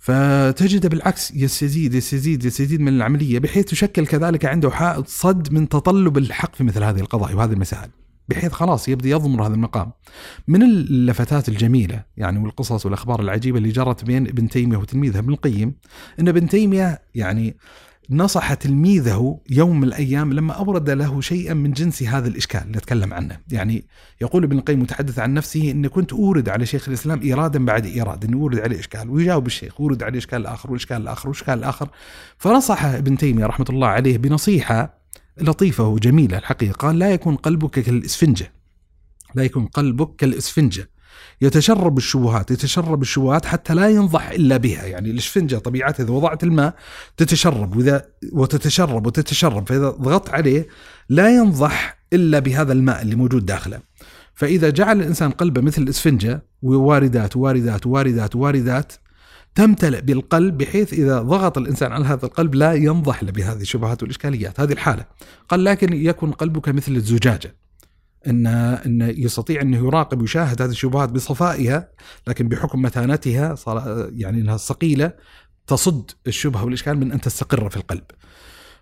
[0.00, 6.18] فتجد بالعكس يستزيد يستزيد يستزيد من العملية بحيث تشكل كذلك عنده حائط صد من تطلب
[6.18, 7.90] الحق في مثل هذه القضايا وهذه المسائل.
[8.28, 9.92] بحيث خلاص يبدأ يضمر هذا المقام.
[10.48, 15.74] من اللفتات الجميلة يعني والقصص والأخبار العجيبة اللي جرت بين ابن تيمية وتلميذه ابن القيم
[16.20, 17.56] إن ابن تيمية يعني
[18.12, 23.14] نصح تلميذه يوم من الأيام لما أورد له شيئا من جنس هذا الإشكال اللي اتكلم
[23.14, 23.84] عنه، يعني
[24.20, 28.24] يقول ابن القيم متحدث عن نفسه ان كنت أورد على شيخ الإسلام إيرادا بعد إيراد،
[28.24, 31.88] إني أورد عليه إشكال ويجاوب الشيخ، أورد عليه إشكال آخر والاشكال الآخر والاشكال الآخر،
[32.38, 35.00] فنصح ابن تيمية رحمة الله عليه بنصيحة
[35.40, 38.52] لطيفة وجميلة الحقيقة قال لا يكون قلبك كالإسفنجة
[39.34, 40.90] لا يكون قلبك كالإسفنجة.
[41.42, 44.84] يتشرب الشبهات يتشرب الشبهات حتى لا ينضح إلا بها.
[44.84, 46.74] يعني الإسفنجة طبيعتها إذا وضعت الماء
[47.16, 50.66] تتشرب وإذا وتتشرب وتتشرب فإذا ضغطت عليه
[51.08, 53.80] لا ينضح إلا بهذا الماء اللي موجود داخله.
[54.34, 58.92] فإذا جعل الإنسان قلبه مثل الإسفنجة وواردات واردات واردات واردات
[59.54, 64.60] تمتلئ بالقلب بحيث إذا ضغط الإنسان على هذا القلب لا ينضح به الشبهات والإشكاليات.
[64.60, 65.04] هذه الحالة.
[65.48, 67.54] قال لكن يكون قلبك مثل الزجاجة.
[68.26, 71.88] ان إن يستطيع انه يراقب ويشاهد هذه الشبهات بصفائها
[72.26, 75.12] لكن بحكم متانتها صار يعني إنها ثقيلة
[75.66, 78.04] تصد الشبهة والإشكال من أن تستقر في القلب.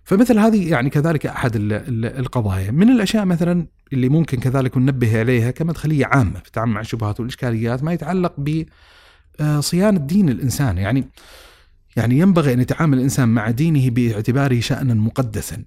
[0.04, 6.06] فمثل هذه يعني كذلك أحد القضايا، من الأشياء مثلا اللي ممكن كذلك ننبه عليها كمدخلية
[6.06, 8.64] عامة في التعامل مع الشبهات والإشكاليات ما يتعلق ب
[9.40, 11.08] آه، صيانه دين الانسان يعني
[11.96, 15.64] يعني ينبغي أن يتعامل الإنسان مع دينه باعتباره شانا مقدسا.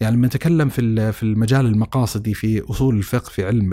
[0.00, 3.70] يعني لما نتكلم في في المجال المقاصدي في أصول الفقه في علم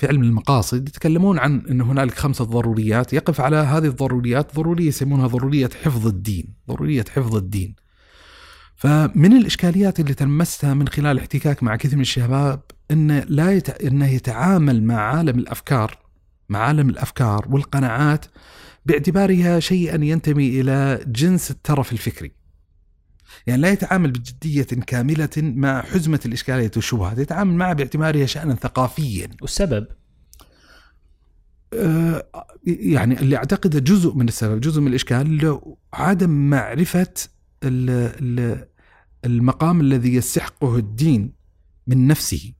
[0.00, 5.26] في علم المقاصد يتكلمون عن إن هنالك خمسه ضروريات يقف على هذه الضروريات ضرورية يسمونها
[5.26, 7.74] ضرورية حفظ الدين، ضرورية حفظ الدين.
[8.76, 13.70] فمن الإشكاليات اللي تلمستها من خلال الاحتكاك مع كثير من الشباب انه لا يت...
[13.70, 15.98] إنه يتعامل مع عالم الأفكار
[16.48, 18.26] مع عالم الأفكار والقناعات
[18.86, 22.39] باعتبارها شيئا ينتمي إلى جنس الترف الفكري.
[23.46, 29.28] يعني لا يتعامل بجدية كاملة مع حزمة الإشكالية والشبهات يتعامل معها باعتبارها شأنا ثقافيا.
[29.42, 29.86] والسبب؟
[31.74, 32.26] آه
[32.66, 35.60] يعني اللي أعتقد جزء من السبب جزء من الإشكال
[35.92, 37.14] عدم معرفة
[39.24, 41.32] المقام الذي يستحقه الدين
[41.86, 42.52] من نفسه.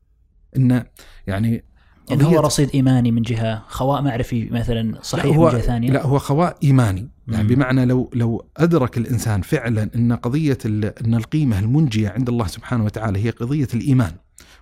[0.57, 0.85] إن
[1.27, 1.65] يعني
[2.11, 6.07] يعني هو رصيد إيماني من جهة خواء معرفي مثلا صحيح هو من جهة ثانية؟ لا
[6.07, 7.11] هو خواء إيماني.
[7.31, 12.85] يعني بمعنى لو لو أدرك الإنسان فعلا إن قضية إن القيمة المنجية عند الله سبحانه
[12.85, 14.13] وتعالى هي قضية الإيمان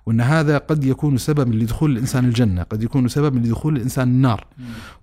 [0.07, 4.47] وإن هذا قد يكون سببا لدخول الإنسان الجنة، قد يكون سببا لدخول الإنسان النار.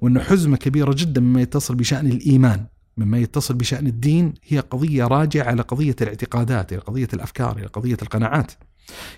[0.01, 2.65] وإن حزمة كبيرة جدا مما يتصل بشأن الإيمان،
[2.97, 7.97] مما يتصل بشأن الدين هي قضية راجعة على قضيه الاعتقادات، إلى قضية الأفكار، إلى قضية
[8.01, 8.51] القناعات.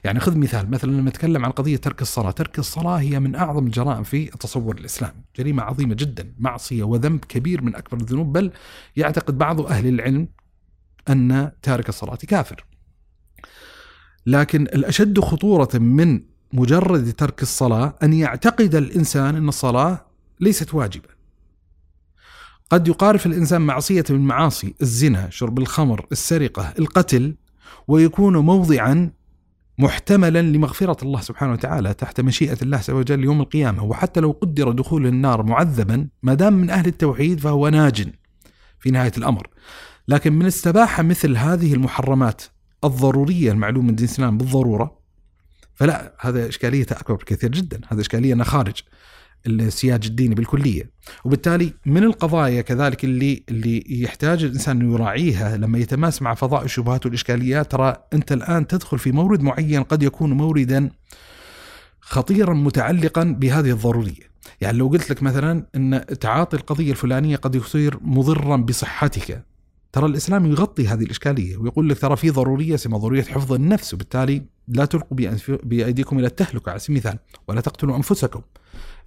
[0.03, 3.65] يعني خذ مثال مثلا لما نتكلم عن قضية ترك الصلاة، ترك الصلاة هي من أعظم
[3.65, 8.51] الجرائم في التصور الاسلامي، جريمة عظيمة جدا، معصية وذنب كبير من أكبر الذنوب بل
[8.95, 10.27] يعتقد بعض أهل العلم
[11.09, 12.65] أن تارك الصلاة كافر.
[14.25, 16.21] لكن الأشد خطورة من
[16.53, 20.05] مجرد ترك الصلاة أن يعتقد الإنسان أن الصلاة
[20.39, 21.09] ليست واجبة.
[22.69, 27.35] قد يقارف الإنسان معصية من معاصي الزنا، شرب الخمر، السرقة، القتل
[27.87, 29.11] ويكون موضعا
[29.79, 33.83] محتملا لمغفرة الله سبحانه وتعالى تحت مشيئة الله عز وجل يوم القيامة.
[33.83, 38.09] وحتى لو قدر دخول النار معذبا ما دام من أهل التوحيد فهو ناج
[38.79, 39.47] في نهاية الأمر.
[40.07, 42.41] لكن من استباحة مثل هذه المحرمات
[42.83, 44.97] الضرورية المعلومة من الإسلام بالضرورة
[45.75, 47.81] فلا هذا إشكاليته أكبر بكثير جدا.
[47.87, 48.75] هذا إشكالية أنه خارج
[49.45, 50.91] السياج الديني بالكلية.
[51.25, 57.05] وبالتالي من القضايا كذلك اللي اللي يحتاج الإنسان إنه يراعيها لما يتماس مع فضاء الشبهات
[57.05, 60.89] والإشكاليات ترى أنت الآن تدخل في مورد معين قد يكون موردا
[62.01, 64.27] خطيرا متعلقا بهذه الضرورية.
[64.61, 69.43] يعني لو قلت لك مثلا إن تعاطي القضية الفلانية قد يصير مضرا بصحتك
[69.91, 74.43] ترى الإسلام يغطي هذه الإشكالية ويقول لك ترى في ضرورية اسمها ضرورية حفظ النفس وبالتالي
[74.67, 75.17] لا تلقوا
[75.63, 78.41] بأيديكم إلى التهلكة على سبيل المثال ولا تقتلوا أنفسكم.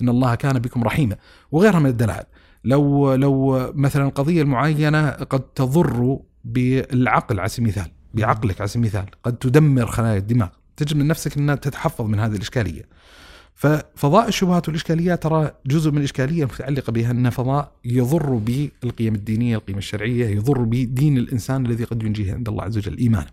[0.03, 1.17] إن الله كان بكم رحيما
[1.53, 2.25] وغيرها من الدلائل
[2.65, 9.07] لو لو مثلا القضية المعينه قد تضر بالعقل على سبيل المثال بعقلك على سبيل المثال
[9.23, 12.83] قد تدمر خلايا الدماغ تجد من نفسك إنها تتحفظ من هذه الإشكالية
[13.61, 19.79] ففضاء الشبهات والاشكاليات ترى جزء من الإشكالية المتعلقة بها أن فضاء يضر بالقيم الدينية، القيم
[19.79, 23.27] الشرعية، يضر بدين الإنسان الذي قد ينجيه عند الله عز وجل الإيمان.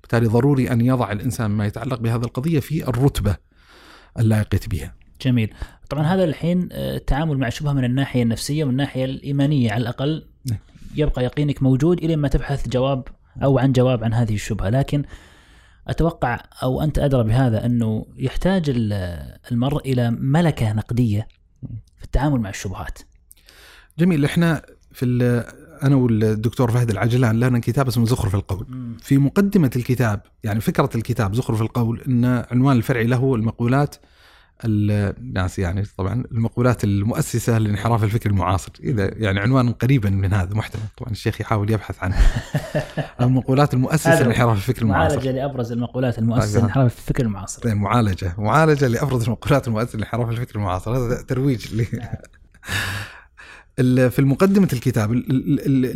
[0.00, 3.36] بالتالي ضروري أن يضع الإنسان ما يتعلق بهذه القضية في الرتبة
[4.18, 4.94] اللائقة بها.
[5.22, 5.54] جميل
[5.90, 10.26] طبعا هذا الحين آه، التعامل مع الشبهه من الناحية النفسية ومن الناحية الإيمانية على الأقل
[10.50, 10.58] نعم.
[10.94, 13.08] يبقى يقينك موجود إلى ما تبحث جواب
[13.42, 15.02] أو عن جواب عن هذه الشبهة لكن
[15.88, 18.72] أتوقع أو أنت أدرى بهذا أنه يحتاج
[19.52, 21.28] المرء إلى ملكة نقدية
[21.96, 22.98] في التعامل مع الشبهات.
[23.98, 25.04] جميل إحنا في
[25.82, 28.66] أنا والدكتور فهد العجلان لنا كتاب اسمه زخرف القول.
[29.00, 33.96] في مقدمة الكتاب يعني فكرة الكتاب زخرف القول إن عنوان الفرعي له المقولات
[34.64, 38.72] الناس يعني طبعا المقولات المؤسسة لانحراف الفكر المعاصر.
[38.82, 40.82] إذا يعني عنوان قريبا من هذا محتمل.
[40.96, 42.16] طبعا الشيخ يحاول يبحث عنه
[43.20, 45.16] المقولات المؤسسة لانحراف الفكر المعاصر.
[45.16, 47.62] معالجة لأبرز المقولات المؤسسة لانحراف الفكر المعاصر.
[47.62, 48.34] طيب معالجة.
[48.38, 50.96] معالجة لأبرز المقولات المؤسسة لانحراف الفكر المعاصر.
[50.96, 51.86] هذا ترويج ل
[54.10, 55.12] في المقدمة الكتاب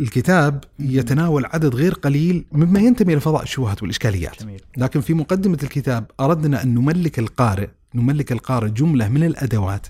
[0.01, 4.35] الكتاب يتناول عدد غير قليل مما ينتمي إلى فضاء الشبهات والإشكاليات.
[4.77, 9.87] لكن في مقدمة الكتاب أردنا أن نملك القارئ نملك القارئ جملة من الأدوات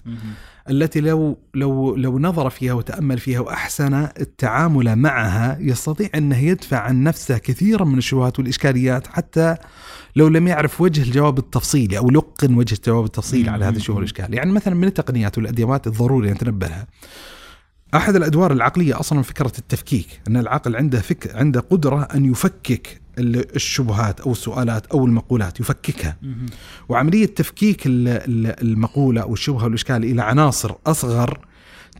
[0.69, 7.03] التي لو لو لو نظر فيها وتأمل فيها وأحسن التعامل معها يستطيع أنه يدفع عن
[7.03, 9.55] نفسه كثيرا من الشبهات والإشكاليات حتى
[10.15, 14.33] لو لم يعرف وجه الجواب التفصيلي أو لقن وجه الجواب التفصيلي على هذه الشبهة والإشكال.
[14.33, 16.87] يعني مثلا من التقنيات والأدوات الضروري أن نتنبه لها
[17.95, 24.21] أحد الأدوار العقلية أصلا فكرة التفكيك أن العقل عنده فك عنده قدرة أن يفكك الشبهات
[24.21, 26.17] أو السؤالات أو المقولات يفككها.
[26.89, 31.47] وعملية تفكيك المقولة أو الشبهة والإشكال إلى عناصر أصغر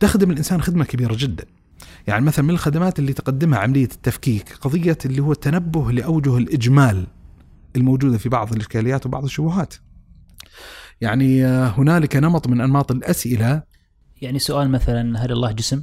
[0.00, 1.44] تخدم الإنسان خدمة كبيرة جدا.
[2.06, 7.06] يعني مثلا من الخدمات اللي تقدمها عملية التفكيك قضية اللي هو التنبه لأوجه الإجمال
[7.76, 9.74] الموجودة في بعض الإشكاليات وبعض الشبهات.
[11.00, 13.62] يعني هنالك نمط من أنماط الأسئلة.
[14.22, 15.82] يعني سؤال مثلا هل الله جسم؟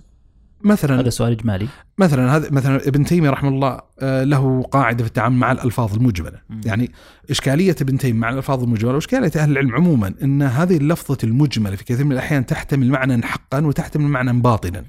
[0.61, 1.67] مثلا هذا سؤال إجمالي.
[1.97, 6.39] مثلا هذا مثلا ابن تيمية رحمه الله آه، له قاعدة في التعامل مع الألفاظ المجملة.
[6.49, 6.61] م.
[6.65, 6.91] يعني
[7.29, 11.83] إشكالية ابن تيمية مع الألفاظ المجملة وإشكالية أهل العلم عموما إن هذه اللفظة المجملة في
[11.83, 14.83] كثير من الأحيان تحتمل معنى حقا وتحتمل معنى باطنا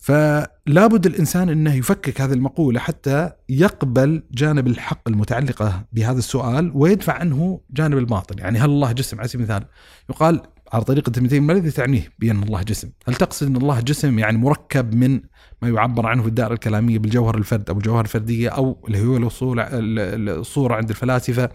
[0.00, 7.12] فلا بد الإنسان إنه يفكك هذه المقولة حتى يقبل جانب الحق المتعلقة بهذا السؤال ويدفع
[7.12, 8.38] عنه جانب الباطل.
[8.38, 9.68] يعني هل الله جسم على سبيل المثال
[10.10, 14.18] يقال على طريقة ابن ما الذي تعنيه بأن الله جسم؟ هل تقصد أن الله جسم
[14.18, 15.20] يعني مركب من
[15.62, 20.74] ما يعبر عنه في الدائرة الكلامية بالجوهر الفرد أو الجوهر الفردية أو اللي هو الصورة
[20.74, 21.50] عند الفلاسفة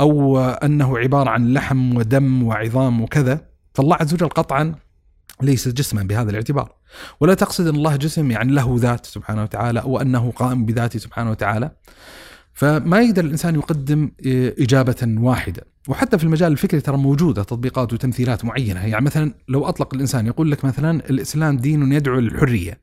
[0.00, 3.40] أو أنه عبارة عن لحم ودم وعظام وكذا؟
[3.74, 4.74] فالله عز وجل قطعا
[5.42, 6.72] ليس جسما بهذا الاعتبار.
[7.20, 11.30] ولا تقصد أن الله جسم يعني له ذات سبحانه وتعالى أو أنه قائم بذاته سبحانه
[11.30, 11.70] وتعالى؟
[12.56, 14.10] فما يقدر الإنسان يقدم
[14.58, 19.94] إجابة واحدة وحتى في المجال الفكري ترى موجودة تطبيقات وتمثيلات معينة يعني مثلا لو أطلق
[19.94, 22.80] الإنسان يقول لك مثلا الإسلام دين يدعو للحرية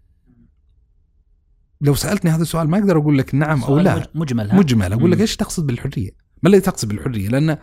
[1.81, 5.11] لو سألتني هذا السؤال ما أقدر أقول لك نعم أو لا مجمل ها؟ مجمل أقول
[5.11, 6.09] لك إيش تقصد بالحرية؟
[6.43, 7.57] ما الذي تقصد بالحرية؟ لأن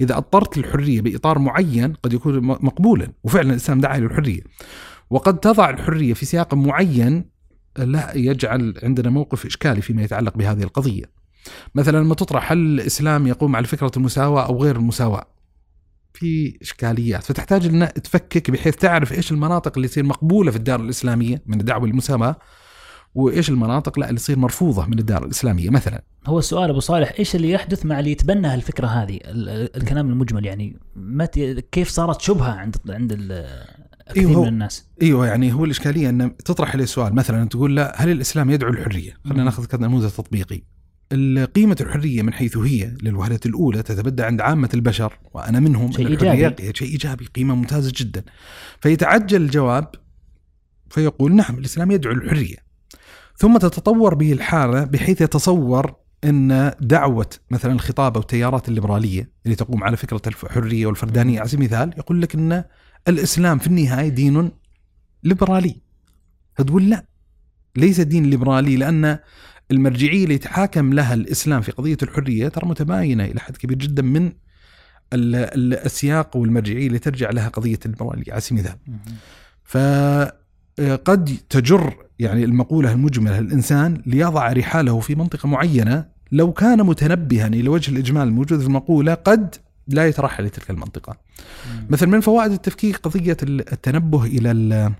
[0.00, 4.40] إذا أطرت الحرية بإطار معين قد يكون مقبولا وفعلا الإسلام دعا للحرية
[5.10, 7.24] وقد تضع الحرية في سياق معين
[7.78, 11.21] لا يجعل عندنا موقف إشكالي فيما يتعلق بهذه القضية.
[11.74, 15.26] مثلا لما تطرح هل الإسلام يقوم على فكرة المساواة أو غير المساواة؟
[16.14, 17.22] في إشكاليات.
[17.22, 21.86] فتحتاج ان تفكك بحيث تعرف إيش المناطق اللي تصير مقبولة في الدار الإسلامية من الدعوة
[21.86, 22.36] للمساواة
[23.14, 25.70] وإيش المناطق لا اللي تصير مرفوضة من الدار الإسلامية.
[25.70, 30.46] مثلا هو السؤال أبو صالح إيش اللي يحدث مع اللي يتبنى هالفكرة هذه؟ الكلام المجمل
[30.46, 31.38] يعني مت
[31.72, 33.12] كيف صارت شبهة عند عند
[34.10, 38.02] كثير أيوه من الناس؟ إيوه يعني هو الإشكالية إن تطرح عليه سؤال مثلا تقول لا
[38.02, 40.62] هل الإسلام يدعو للحريه؟ خلينا ناخذ نموذج تطبيقي.
[41.54, 46.72] قيمة الحرية من حيث هي للوهلة الأولى تتبدى عند عامة البشر وأنا منهم شيء إيجابي.
[46.74, 48.24] شيء إيجابي قيمة ممتازة جدا.
[48.80, 49.88] فيتعجل الجواب
[50.90, 52.56] فيقول نعم الإسلام يدعو للحرية.
[53.36, 55.94] ثم تتطور به الحالة بحيث يتصور
[56.24, 61.74] أن دعوة مثلا الخطاب أو التيارات الليبرالية اللي تقوم على فكرة الحرية والفردانية على سبيل
[61.74, 62.64] المثال يقول لك أن
[63.08, 64.50] الإسلام في النهاية دين
[65.24, 65.76] ليبرالي.
[66.54, 67.06] فتقول لا
[67.76, 69.18] ليس دين ليبرالي لأن
[69.72, 74.26] المرجعية اللي يتحاكم لها الإسلام في قضية الحرية ترى متباينة إلى حد كبير جدا من
[75.12, 78.78] ال- ال- السياق والمرجعية اللي ترجع لها قضية الليبرالية على سبيل المثال
[80.78, 87.68] فقد تجر يعني المقولة المجملة الإنسان ليضع رحاله في منطقة معينة لو كان متنبها إلى
[87.68, 89.54] وجه الإجمال الموجود في المقولة قد
[89.88, 91.16] لا يترحل لتلك المنطقة.
[91.90, 94.92] مثل من فوائد التفكيك قضية التنبه إلى ال-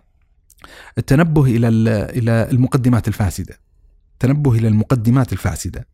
[0.99, 3.59] التنبه إلى ال- إلى المقدمات الفاسدة.
[4.25, 5.87] التنبه إلى المقدمات الفاسدة.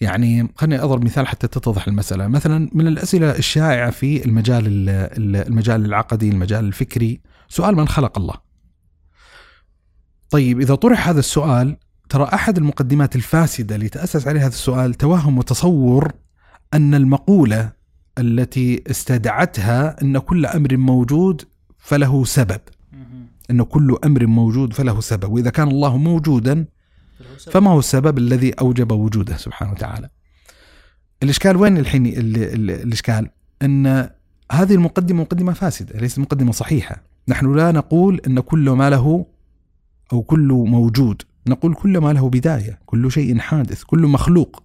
[0.00, 2.26] يعني خليني أضرب مثال حتى تتضح المسألة.
[2.26, 8.18] مثلا من الأسئلة الشائعة في المجال ال- ال- المجال العقدي المجال الفكري سؤال من خلق
[8.18, 8.34] الله.
[10.30, 11.76] طيب إذا طرح هذا السؤال
[12.08, 16.12] ترى أحد المقدمات الفاسدة اللي تأسس عليها هذا السؤال توهم وتصور
[16.74, 17.72] أن المقولة
[18.18, 21.42] التي استدعتها أن كل أمر موجود
[21.78, 22.60] فله سبب.
[23.50, 25.32] أن كل أمر موجود فله سبب.
[25.32, 26.66] وإذا كان الله موجودا
[27.50, 30.08] فما هو السبب الذي أوجب وجوده سبحانه وتعالى؟
[31.22, 33.28] الإشكال وين الحين؟ ال- ال- الإشكال
[33.62, 34.10] أن
[34.52, 37.02] هذه المقدمة مقدمة فاسدة ليست مقدمة صحيحة.
[37.28, 39.26] نحن لا نقول أن كل ما له
[40.12, 44.62] أو كل موجود نقول كل ما له بداية كل شيء حادث كل مخلوق.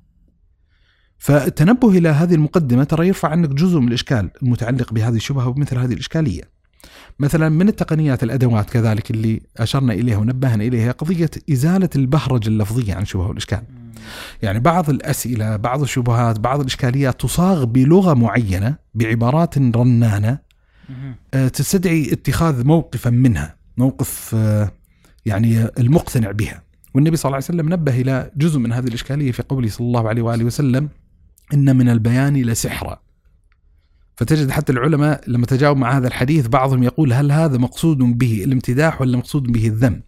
[1.18, 5.94] فالتنبه إلى هذه المقدمة ترى يرفع عنك جزء من الإشكال المتعلق بهذه الشبهة وبمثل هذه
[5.94, 6.53] الإشكالية.
[7.19, 13.02] مثلا من التقنيات الأدوات كذلك اللي أشرنا إليها ونبهنا إليها قضية إزالة البهرجة اللفظية عن
[13.02, 13.63] الشبهة والإشكال
[14.41, 20.39] يعني بعض الأسئلة بعض الشبهات بعض الإشكاليات تصاغ بلغة معينة بعبارات رنانة
[21.34, 24.72] آه، تستدعي اتخاذ موقفا منها موقف آه،
[25.26, 26.63] يعني المقتنع بها.
[26.93, 30.10] والنبي صلى الله عليه وسلم نبه إلى جزء من هذه الإشكالية في قوله صلى الله
[30.10, 30.89] عليه وآله وسلم
[31.54, 33.00] إن من البيان لسحرا
[34.15, 39.02] فتجد حتى العلماء لما تجاوب مع هذا الحديث بعضهم يقول هل هذا مقصود به الامتداح
[39.02, 40.02] ولا مقصود به الذم؟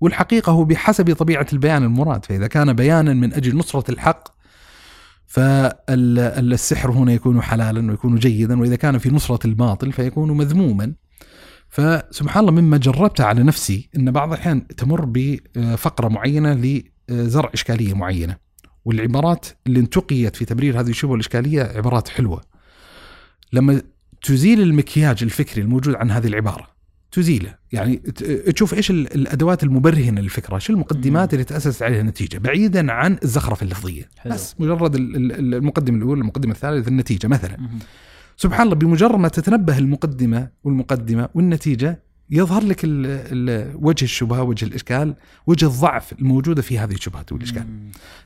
[0.00, 4.28] والحقيقة هو بحسب طبيعة البيان المراد فإذا كان بيانا من أجل نصرة الحق
[5.26, 10.92] فالسحر هنا يكون حلالا ويكون جيدا وإذا كان في نصرة الباطل فيكون مذموما.
[11.68, 18.36] فسبحان الله مما جربت على نفسي أن بعض الأحيان تمر بفقرة معينة لزرع إشكالية معينة
[18.84, 22.40] والعبارات اللي انتقيت في تبرير هذه الشبهة الإشكالية عبارات حلوة.
[23.52, 23.82] لما
[24.22, 26.66] تزيل المكياج الفكري الموجود عن هذه العبارة
[27.12, 32.92] تزيله يعني تشوف إيش ال- الأدوات المبرهنة للفكرة، شو المقدمات اللي تأسست عليها النتيجة، بعيدا
[32.92, 34.32] عن الزخرفه اللفظية، حلو.
[34.34, 37.56] بس مجرد ال- ال- المقدمة الأولى، المقدمة الثالثة، النتيجة مثلا.
[38.36, 44.64] سبحان الله بمجرد ما تتنبه المقدمة والمقدمة والنتيجة يظهر لك ال ال وجه الشبهة، وجه
[44.64, 45.14] الإشكال،
[45.46, 47.66] وجه الضعف الموجودة في هذه الشبهات والإشكال.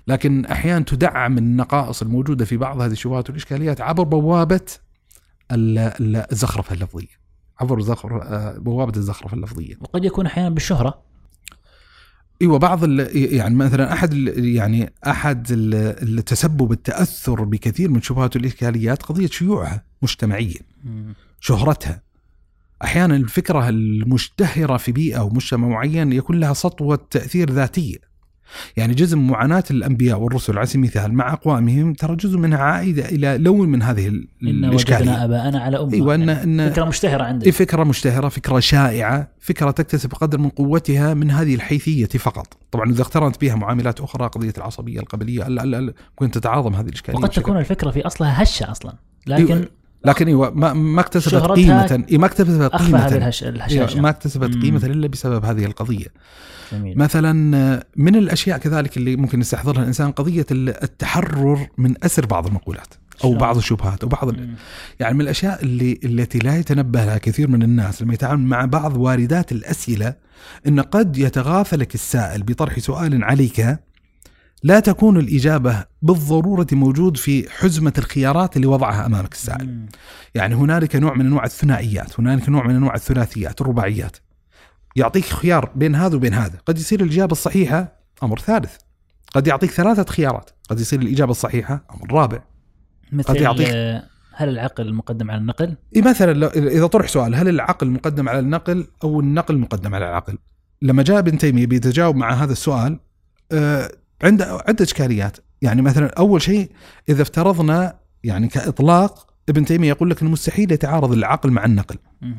[0.09, 4.61] لكن أحيانا تدعم النقائص الموجودة في بعض هذه الشبهات والإشكاليات عبر بوابة
[5.55, 7.23] الزخرفه اللفظيه.
[7.61, 9.75] عبر زخر آه، بوابة الزخرفه اللفظية.
[9.81, 11.03] وقد يكون أحيانا بالشهرة
[12.43, 12.85] إيوه بعض
[13.15, 20.61] يعني مثلا أحد يعني أحد ال- التسبب التأثر بكثير من شبهات الإشكاليات قضية شيوعها مجتمعيا
[21.41, 22.03] شهرتها
[22.85, 27.97] أحيانا الفكرة المشتهرة في بيئة أو مجتمع معين يكون لها سطوة تأثير ذاتية
[28.77, 33.09] يعني جزء من معاناة الأنبياء والرسل على سبيل المثال مع أقوامهم ترى جزء منها عائدة
[33.09, 34.99] إلى لون من هذه ال- إن الإشكالية.
[34.99, 35.93] وجدنا أباءنا على أمة.
[35.93, 37.45] إيوه ان يعني ان فكرة مشتهرة عندنا.
[37.47, 42.57] إيه فكرة مشتهرة فكرة شائعة فكرة تكتسب قدر من قوتها من هذه الحيثية فقط.
[42.71, 47.57] طبعا إذا اقترنت بها معاملات أخرى قضية العصبية القبلية ممكن تتعاظم هذه الإشكالية وقد تكون
[47.57, 48.95] الفكرة في أصلها هشة أصلا.
[49.27, 49.69] لكن إيوه،
[50.05, 53.43] لكن إيوه ما, ما اكتسبت قيمة إيه ما اكتسبت هذه قيمة الهش...
[53.43, 54.63] إيوه، الهشاشه ما اكتسبت.
[54.63, 56.07] قيمة إلا بسبب هذه القضية.
[56.73, 57.33] جميل مثلا
[57.97, 63.39] من الأشياء كذلك اللي ممكن يستحضرها الإنسان قضية ال- التحرر من أسر بعض المقولات شلون؟
[63.39, 64.55] بعض الشبهات أو بعض ال-.
[65.01, 68.97] يعني من الأشياء اللي التي لا يتنبه لها كثير من الناس لما يتعامل مع بعض
[68.97, 70.15] واردات الأسئلة
[70.67, 73.79] إن قد يتغافلك السائل بطرح سؤال عليك
[74.65, 79.67] لا تكون الإجابة بالضرورة موجود في حزمة الخيارات اللي وضعها أمامك السائل.
[79.67, 79.87] مم.
[80.35, 84.17] يعني هنالك نوع من أنواع الثنائيات، هنالك نوع من أنواع الثلاثيات، الرباعيات.
[84.97, 88.77] يعطيك خيار بين هذا وبين هذا، قد يصير الإجابة الصحيحة أمر ثالث.
[89.35, 92.43] قد يعطيك ثلاثة خيارات، قد يصير الإجابة الصحيحة أمر رابع.
[93.13, 94.03] مثل يعطيك- آه،
[94.35, 98.87] هل العقل مقدم على النقل؟ إيه مثلا اذا طرح سؤال هل العقل مقدم على النقل
[99.05, 100.39] أو النقل مقدم على العقل؟
[100.83, 103.01] لما جاء ابن تيمية بيتجاوب مع هذا السؤال
[103.53, 103.91] آه،
[104.23, 106.71] عنده عدة إشكاليات، يعني مثلا أول شيء
[107.09, 111.97] إذا افترضنا يعني كإطلاق ابن تيمية يقول لك انه مستحيل يتعارض العقل مع النقل.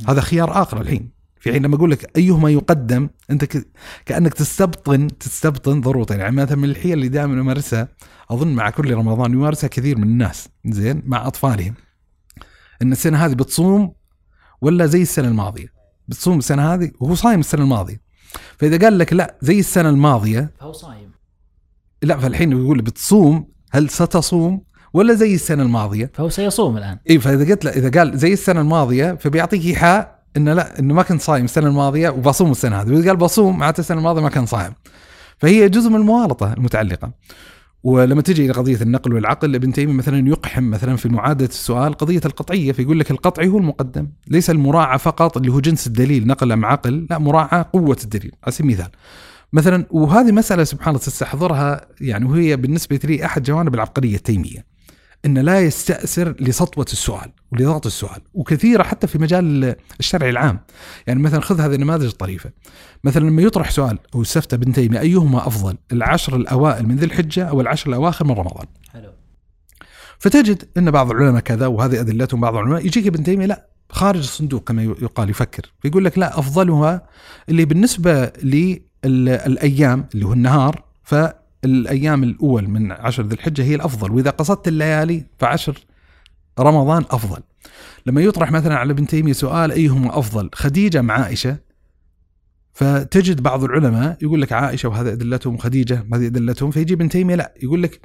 [0.07, 1.09] هذا خيار آخر الحين
[1.43, 3.67] في حين لما أقول لك أيهما يقدم أنت ك...
[4.05, 6.13] كأنك تستبطن تستبطن ضرورة.
[6.13, 7.87] يعني مثلا من الحيل اللي دائما أمارسها
[8.29, 10.49] أظن مع كل رمضان يمارسها كثير من الناس.
[10.65, 11.73] زين؟ مع أطفالهم.
[12.81, 13.93] إن السنة هذه بتصوم
[14.61, 15.67] ولا زي السنة الماضية؟
[16.07, 18.01] بتصوم السنة هذه وهو صايم السنة الماضية.
[18.57, 21.11] فإذا قال لك لا زي السنة الماضية فهو صايم.
[22.01, 24.63] لا فالحين يقول بتصوم هل ستصوم
[24.93, 26.99] ولا زي السنة الماضية؟ فهو سيصوم الآن.
[27.09, 31.03] اي فإذا قلت له إذا قال زي السنة الماضية فبيعطيك إيحاء إنه لا إنه ما
[31.03, 32.91] كنت صايم السنة الماضية وبصوم السنة هذه.
[32.91, 34.73] وإذا قال بصوم معناته السنة الماضية ما كان صايم.
[35.37, 37.11] فهي جزء من المغالطه المتعلقة.
[37.83, 42.21] ولما تجي إلى قضية النقل والعقل ابن تيمية مثلا يقحم مثلا في معادلة السؤال قضية
[42.25, 44.07] القطعية فيقول لك القطعي هو المقدم.
[44.27, 48.31] ليس المراعى فقط اللي هو جنس الدليل نقل أم عقل لا مراعاة قوة الدليل.
[48.43, 48.91] على سبيل المثال.
[49.53, 54.72] مثلا وهذه مسألة سبحان الله تستحضرها يعني وهي بالنسبة لي أحد جوانب العبقرية التيمية.
[55.25, 60.59] ان لا يستأسر لسطوة السؤال ولضغط السؤال وكثيرة حتى في مجال الشرع العام.
[61.07, 62.51] يعني مثلا خذ هذه النماذج الطريفة.
[63.03, 67.43] مثلا لما يطرح سؤال أو استفتى ابن تيمية أيهما أفضل العشر الأوائل من ذي الحجة
[67.43, 69.09] أو العشر الأواخر من رمضان؟ حلو.
[70.19, 74.63] فتجد أن بعض العلماء كذا وهذه أدلتهم بعض العلماء يجيك ابن تيمية لا خارج الصندوق
[74.63, 75.71] كما يقال يفكر.
[75.81, 77.07] فيقول لك لا أفضلها
[77.49, 81.15] اللي بالنسبة للأيام اللي هو النهار ف
[81.65, 85.77] الأيام الأول من عشر ذي الحجة هي الأفضل وإذا قصدت الليالي فعشر
[86.59, 87.41] رمضان أفضل.
[88.05, 91.57] لما يطرح مثلا على ابن تيمية سؤال أيهما أفضل خديجة ام عائشة
[92.73, 97.53] فتجد بعض العلماء يقول لك عائشة وهذا أدلتهم خديجة وهذه أدلتهم فيجي ابن تيمية لا
[97.63, 98.01] يقول لك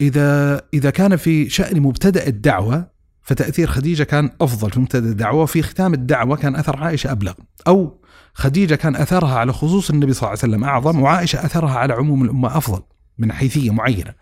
[0.00, 2.90] إذا إذا كان في شأن مبتدأ الدعوة
[3.22, 7.32] فتأثير خديجة كان أفضل في مبتدأ الدعوة وفي ختام الدعوة كان أثر عائشة أبلغ
[7.66, 8.03] أو
[8.34, 12.24] خديجة كان أثرها على خصوص النبي صلى الله عليه وسلم أعظم وعائشة أثرها على عموم
[12.24, 12.82] الأمة أفضل
[13.18, 14.14] من حيثية معينة.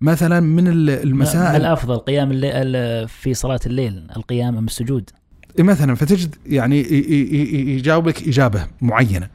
[0.00, 5.10] مثلا من المسائل الأفضل قيام الليل في صلاة الليل القيام أم السجود.
[5.58, 6.82] مثلا فتجد يعني
[7.76, 9.28] يجاوبك إجابة معينة.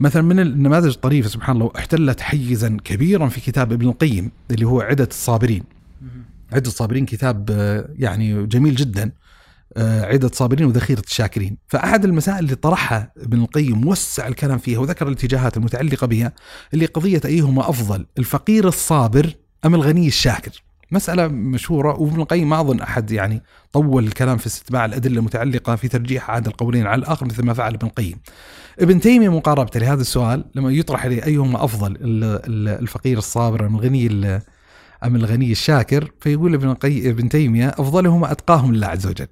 [0.00, 4.80] مثلا من النماذج الطريفة سبحان الله احتلت حيزا كبيرا في كتاب ابن القيم اللي هو
[4.80, 5.62] عدة الصابرين.
[6.52, 9.12] عدة الصابرين كتاب آه، يعني جميل جدا.
[9.76, 11.56] عدة الصابرين وذخيرة الشاكرين.
[11.68, 16.32] فأحد المسائل اللي طرحها ابن القيم وسع الكلام فيها وذكر الاتجاهات المتعلقة بها
[16.74, 22.80] اللي قضية أيهما أفضل الفقير الصابر أم الغني الشاكر؟ مسألة مشهورة وابن القيم ما أظن
[22.80, 27.42] أحد يعني طول الكلام في استتباع الأدلة المتعلقة في ترجيح أحد القولين على الآخر مثل
[27.42, 28.18] ما فعل ابن القيم.
[28.80, 33.74] ابن تيمية مقاربة لهذا السؤال لما يطرح عليه أيهما أفضل ال- ال- الفقير الصابر أم
[33.76, 34.40] الغني ال-
[35.04, 39.26] أم الغني الشاكر؟ فيقول ابن ابن تيمية أفضلهما أتقاهم لله عز وجل.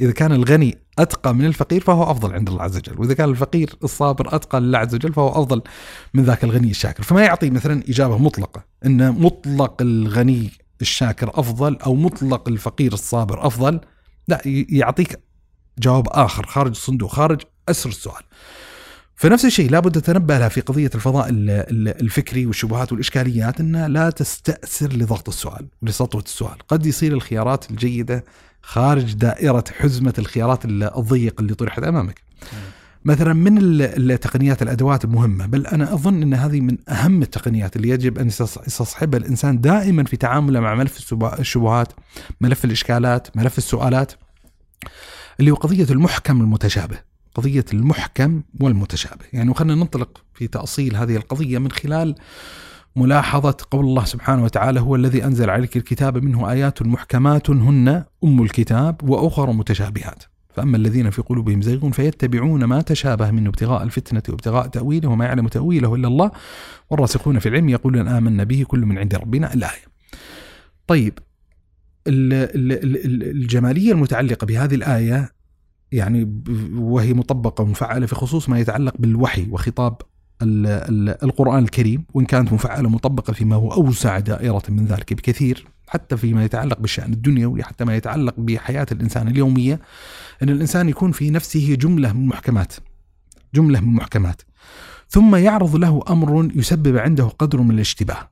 [0.00, 3.74] إذا كان الغني أتقى من الفقير فهو أفضل عند الله عز وجل وإذا كان الفقير
[3.84, 5.62] الصابر أتقى لله عز وجل فهو أفضل
[6.14, 7.02] من ذاك الغني الشاكر.
[7.02, 13.80] فما يعطي مثلا إجابة مطلقة أن مطلق الغني الشاكر أفضل أو مطلق الفقير الصابر أفضل؟
[14.28, 15.20] لا يعطيك
[15.78, 18.22] جواب آخر خارج الصندوق خارج أسر السؤال.
[19.18, 24.10] فنفس الشيء لابد تنبه لها في قضية الفضاء ال- ال- الفكري والشبهات والإشكاليات أن لا
[24.10, 26.58] تستأسر لضغط السؤال ولسطوة السؤال.
[26.68, 28.24] قد يصير الخيارات الجيدة
[28.62, 32.20] خارج دائرة حزمة الخيارات ال- الضيق اللي طرحت أمامك.
[33.04, 37.88] مثلا من ال- التقنيات الأدوات المهمة؟ بل أنا أظن أن هذه من أهم التقنيات اللي
[37.88, 41.92] يجب يستص- يستصحبها الإنسان دائما في تعامله مع ملف الشبهات
[42.40, 44.12] ملف الإشكالات ملف السؤالات
[45.40, 47.08] اللي هو قضية المحكم المتشابه.
[47.38, 49.24] قضية المحكم والمتشابه.
[49.32, 52.14] يعني وخلنا ننطلق في تأصيل هذه القضية من خلال
[52.96, 58.42] ملاحظة قول الله سبحانه وتعالى هو الذي أنزل عليك الكتاب منه آيات محكمات هن أم
[58.42, 60.22] الكتاب وأخر متشابهات.
[60.54, 65.48] فأما الذين في قلوبهم زيغ فيتبعون ما تشابه منه ابتغاء الفتنة وابتغاء تأويله وما يعلم
[65.48, 66.30] تأويله إلا الله.
[66.90, 69.54] والراسخون في العلم يقولون آمنا به كل من عند ربنا.
[69.54, 69.84] الآية.
[70.86, 71.18] طيب
[72.06, 75.37] ال- ال- ال- ال- الجمالية المتعلقة بهذه الآية
[75.92, 76.42] يعني
[76.74, 79.96] وهي مطبقة ومفعلة في خصوص ما يتعلق بالوحي وخطاب
[80.42, 85.66] ال- ال- القرآن الكريم وإن كانت مفعلة مطبقة فيما هو أوسع دائرة من ذلك بكثير
[85.88, 89.80] حتى فيما يتعلق بالشأن الدنيوي حتى ما يتعلق بحياة الإنسان اليومية
[90.42, 92.72] أن الإنسان يكون في نفسه جملة من محكمات
[93.54, 94.42] جملة من محكمات.
[95.08, 98.28] ثم يعرض له أمر يسبب عنده قدر من الاشتباه.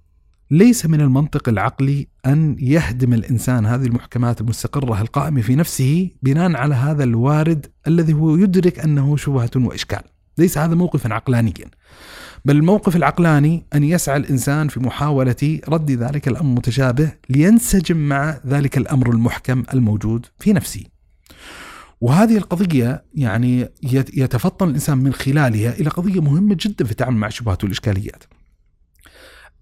[0.51, 6.75] ليس من المنطق العقلي أن يهدم الإنسان هذه المحكمات المستقرة القائمة في نفسه بناء على
[6.75, 10.01] هذا الوارد الذي هو يدرك أنه شبهة وإشكال.
[10.39, 11.71] ليس هذا موقفا عقلانيا.
[12.45, 18.77] بل الموقف العقلاني أن يسعى الإنسان في محاولة رد ذلك الأمر المتشابه لينسجم مع ذلك
[18.79, 20.85] الأمر المحكم الموجود في نفسه.
[22.01, 27.27] وهذه القضية يعني يت- يتفطن الإنسان من خلالها إلى قضية مهمة جدا في التعامل مع
[27.27, 28.25] الشبهات والإشكاليات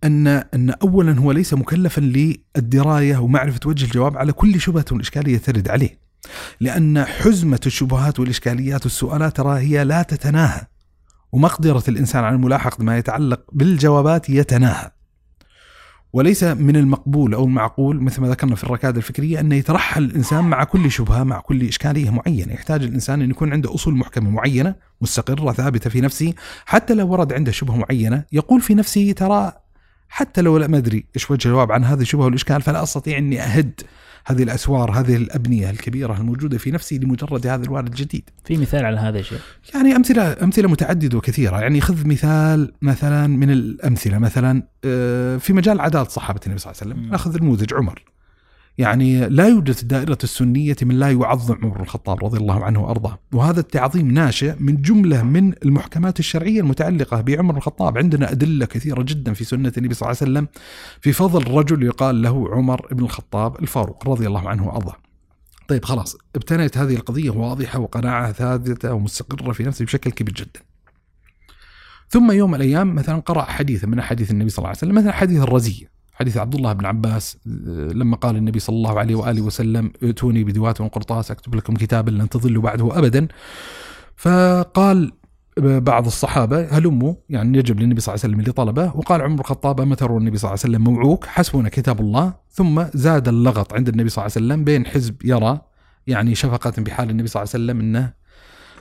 [0.05, 5.69] ان أن اولا هو ليس مكلفا للدراية ومعرفة وجه الجواب على كل شبهة وإشكالية ترد
[5.69, 5.99] عليه.
[6.61, 10.61] لأن حزمة الشبهات والإشكاليات والسؤالات ترى هي لا تتناهى.
[11.33, 14.91] ومقدرة الإنسان على ملاحقه ما يتعلق بالجوابات يتناهى.
[16.13, 20.65] وليس من المقبول أو المعقول مثل ما ذكرنا في الركائز الفكرية أن يترحل الإنسان مع
[20.65, 25.53] كل شبهة مع كل إشكالية معينة، يحتاج الإنسان أن يكون عنده أصول محكمة معينة مستقرة
[25.53, 26.35] ثابتة في نفسه،
[26.67, 29.53] حتى لو ورد عنده شبهة معينة يقول في نفسه ترى
[30.09, 33.43] حتى لو لا ما ادري إيش وجه الجواب عن هذه الشبهه والإشكال فلا أستطيع إني
[33.43, 33.81] أهد
[34.27, 38.31] هذه الأسوار هذه الأبنية الكبيرة الموجودة في نفسي لمجرد هذا الوارد الجديد.
[38.45, 39.39] في مثال على هذا الشيء
[39.75, 45.81] يعني أمثلة أمثلة متعددة وكثيرة، يعني خذ مثال مثلا من الأمثلة مثلا آه، في مجال
[45.81, 47.11] عدالة صحابة النبي صلى الله عليه وسلم،.
[47.11, 48.03] نأخذ نموذج عمر.
[48.79, 53.19] يعني لا يوجد في الدائرة السنية من لا يعظم عمر الخطاب رضي الله عنه وأرضاه.
[53.33, 57.99] وهذا التعظيم ناشئ من جملة من المحكمات الشرعية المتعلقة بعمر الخطاب.
[57.99, 60.49] عندنا أدلة كثيرة جدا في سنة النبي صلى الله عليه وسلم
[61.01, 64.97] في فضل رجل يقال له عمر بن الخطاب الفاروق رضي الله عنه وأرضاه.
[65.69, 70.61] طيب خلاص ابتنت هذه القضية واضحة وقناعة ثابتة ومستقرة في نفسه بشكل كبير جدا.
[72.09, 75.13] ثم يوم من الأيام مثلا قرأ حديثا من أحاديث النبي صلى الله عليه وسلم مثلا
[75.13, 77.39] حديث الرزية حديث عبد الله بن عباس
[77.95, 82.29] لما قال النبي صلى الله عليه وآله وسلم ائتوني بدوات وقرطاس أكتب لكم كتابا لن
[82.29, 83.29] تضلوا بعده أبدا.
[84.17, 85.13] فقال
[85.59, 89.81] بعض الصحابة هلموا يعني يجب للنبي صلى الله عليه وسلم اللي طلبه وقال عمر الخطاب
[89.81, 93.89] أما ترون النبي صلى الله عليه وسلم موعوك حسبنا كتاب الله ثم زاد اللغط عند
[93.89, 95.61] النبي صلى الله عليه وسلم بين حزب يرى
[96.07, 98.13] يعني شفقة بحال النبي صلى الله عليه وسلم إنه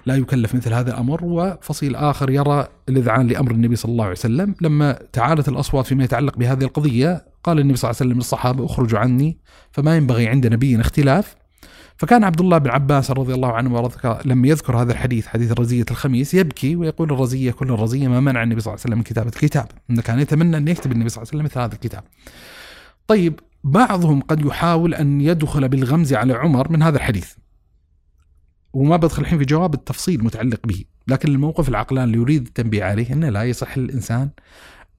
[0.05, 4.55] لا يكلف مثل هذا الأمر وفصيل آخر يرى الإذعان لأمر النبي صلى الله عليه وسلم.
[4.61, 8.99] لما تعالت الأصوات فيما يتعلق بهذه القضية قال النبي صلى الله عليه وسلم للصحابة اخرجوا
[8.99, 9.37] عني
[9.71, 11.35] فما ينبغي عند نبي اختلاف.
[11.97, 15.85] فكان عبد الله بن عباس رضي الله عنه وارضاه لما يذكر هذا الحديث حديث رزية
[15.91, 19.29] الخميس يبكي ويقول الرزية كل الرزية ما منع النبي صلى الله عليه وسلم من كتابة
[19.29, 19.67] الكتاب.
[19.89, 22.03] إنه كان يتمنى أن يكتب النبي صلى الله عليه وسلم مثل هذا الكتاب.
[23.07, 27.33] طيب بعضهم قد يحاول أن يدخل بالغمز على عمر من هذا الحديث.
[28.73, 30.83] وما بدخل الحين في جواب التفصيل متعلق به.
[31.07, 34.29] لكن الموقف العقلاني اللي يريد التنبيه عليه أنه لا يصح للإنسان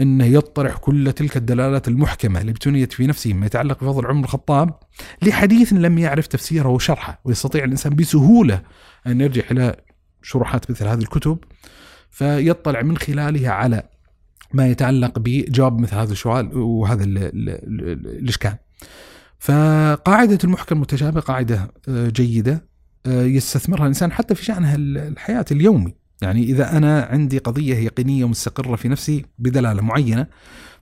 [0.01, 4.75] أنه يطرح كل تلك الدلالات المحكمة اللي ابتنيت في نفسه ما يتعلق بفضل عمر الخطاب
[5.23, 8.63] لحديث لم يعرف تفسيره وشرحه ويستطيع الإنسان بسهولة
[9.07, 9.77] أن يرجع إلى
[10.23, 11.39] شروحات مثل هذه الكتب.
[12.11, 13.83] فيطلع من خلالها على
[14.53, 18.57] ما يتعلق بجواب مثل هذا السؤال وهذا ال ال ال الإشكال.
[19.39, 22.74] فقاعدة المحكم المتشابه قاعدة آه، جيدة.
[23.07, 25.95] يستثمرها الإنسان حتى في شأنها ال- الحياة اليومي.
[26.23, 30.27] يعني إذا أنا عندي قضية يقينية مستقرة في نفسي بدلالة معينة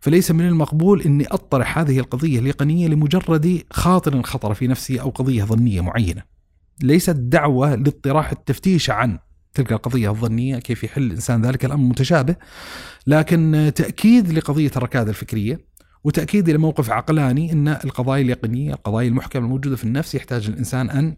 [0.01, 5.45] فليس من المقبول أني أطرح هذه القضية اليقينية لمجرد خاطر خطر في نفسي أو قضية
[5.45, 6.23] ظنية معينة.
[6.83, 9.19] ليست دعوة لاطراح التفتيش عن
[9.55, 12.37] تلك القضية الظنية كيف يحل الإنسان ذلك؟ الأمر متشابه.
[13.07, 15.61] لكن تأكيد لقضية الركادة الفكرية
[16.05, 21.17] وتأكيد لموقف عقلاني أن القضايا اليقينية القضايا المحكمة الموجودة في النفس يحتاج الإنسان أن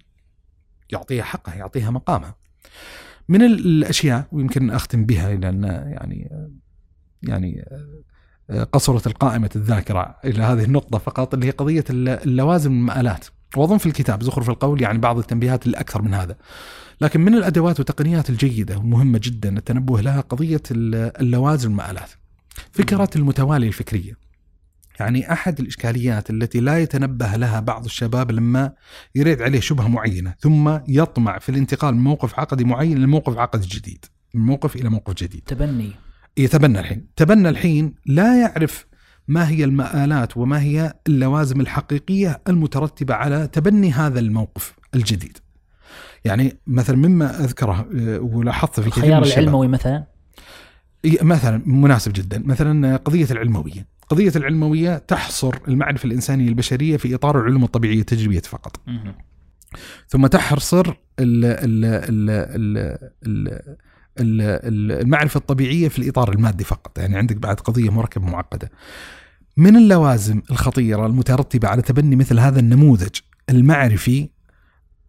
[0.95, 2.35] يعطيها حقها يعطيها مقامها.
[3.29, 6.31] من ال- الأشياء ويمكن أختم بها لأن يعني
[7.23, 7.65] يعني
[8.73, 13.27] قصرت القائمة الذاكرة إلى هذه النقطة فقط اللي هي قضية الل- اللوازم المآلات.
[13.57, 16.37] وأظن في الكتاب زخرف القول يعني بعض التنبيهات الأكثر من هذا.
[17.01, 22.11] لكن من الأدوات والتقنيات الجيدة والمهمة جدا التنبه لها قضية ال- اللوازم المآلات.
[22.73, 24.24] فكرة المتوالي الفكرية.
[25.01, 28.73] يعني أحد الإشكاليات التي لا يتنبه لها بعض الشباب لما
[29.15, 34.05] يريد عليه شبهة معينة ثم يطمع في الانتقال من موقف عقدي معين لموقف عقدي جديد
[34.35, 35.43] من موقف إلى موقف جديد.
[35.47, 35.93] تبني.
[36.37, 37.07] يتبنى الحين.
[37.17, 38.87] تبنى الحين لا يعرف
[39.29, 45.39] ما هي المآلات وما هي اللوازم الحقيقية المترتبة على تبني هذا الموقف الجديد.
[46.25, 50.05] يعني مثلا مما أذكره آه، ولاحظت في كثير من الخيار العلموي مثلا؟
[51.05, 52.43] إيه، مثلا مناسب جدا.
[52.45, 53.87] مثلا قضية العلموية.
[54.09, 58.81] قضية العلموية تحصر المعرفة الإنسانية البشرية في إطار العلوم الطبيعية التجريبية فقط.
[60.09, 60.95] ثم تحصر ال-
[61.45, 63.75] ال- ال- ال- ال-
[64.21, 66.99] ال- ال- المعرفة الطبيعية في الإطار المادي فقط.
[66.99, 68.71] يعني عندك بعد قضية مركبة معقدة.
[69.57, 73.17] من اللوازم الخطيرة المترتبة على تبني مثل هذا النموذج
[73.51, 74.29] المعرفي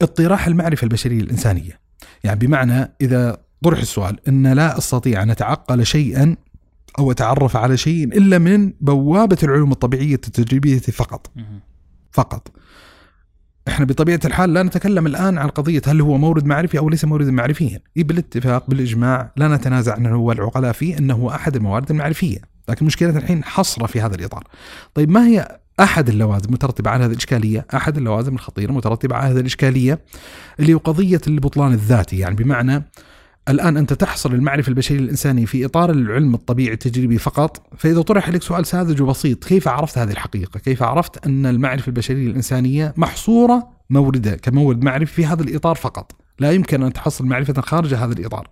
[0.02, 1.80] اطراح المعرفة البشرية الإنسانية؟
[2.24, 6.36] يعني بمعنى إذا طرح السؤال أن لا أستطيع أن أتعقل شيئا
[7.00, 11.32] أو أتعرف على شيء إلا من بوابة العلوم الطبيعية التجريبية فقط.
[12.12, 12.52] فقط
[13.68, 17.32] إحنا بطبيعة الحال لا نتكلم الآن عن قضية هل هو مورد معرفي أو ليس موردا
[17.32, 22.38] معرفيا، إيه بالاتفاق بالإجماع لا نتنازع عنه هو العقلاء فيه إنه هو أحد الموارد المعرفية،
[22.70, 24.44] لكن مشكلتنا الحين حصره في هذا الإطار.
[24.94, 29.40] طيب ما هي أحد اللوازم المترتبه على هذه الإشكالية؟ أحد اللوازم الخطيرة المترتبه على هذه
[29.40, 30.00] الإشكالية
[30.60, 32.84] اللي هو قضية البطلان الذاتي، يعني بمعنى
[33.50, 37.68] الآن أنت تحصل المعرفة البشرية الإنسانية في إطار العلم الطبيعي التجريبي فقط.
[37.78, 42.28] فإذا طرح لك سؤال ساذج وبسيط كيف عرفت هذه الحقيقة؟ كيف عرفت أن المعرفة البشرية
[42.28, 47.94] الإنسانية محصورة موردة كمورد معرفي في هذا الإطار فقط؟ لا يمكن أن تحصل معرفة خارج
[47.94, 48.50] هذا الإطار.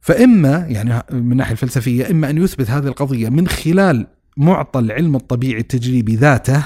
[0.00, 5.60] فإما يعني من الناحية الفلسفية إما أن يثبت هذه القضية من خلال معطى العلم الطبيعي
[5.60, 6.64] التجريبي ذاته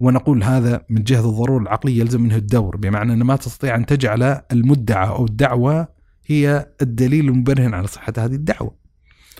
[0.00, 4.40] ونقول هذا من جهة الضرورة العقلية يلزم منه الدور بمعنى أن ما تستطيع أن تجعل
[4.52, 5.88] المدعى أو الدعوة
[6.26, 8.76] هي الدليل المبرهن على صحة هذه الدعوة.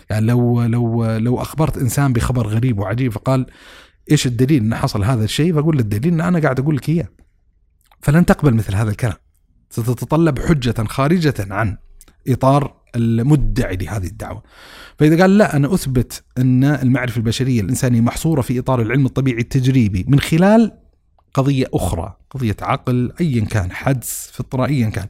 [0.09, 3.45] يعني لو لو لو أخبرت إنسان بخبر غريب وعجيب فقال
[4.11, 7.07] إيش الدليل أن حصل هذا الشيء فأقول الدليل أن أنا قاعد أقول لك إياه.
[8.01, 9.15] فلن تقبل مثل هذا الكلام.
[9.69, 11.77] ستتطلب حجة خارجة عن
[12.27, 14.43] إطار المدعي لهذه الدعوة.
[14.97, 20.05] فإذا قال لا أنا أثبت أن المعرفة البشرية الإنسانية محصورة في إطار العلم الطبيعي التجريبي
[20.07, 20.71] من خلال
[21.33, 25.07] قضية أخرى قضية عقل أيا كان حدس فطرة أيا كان.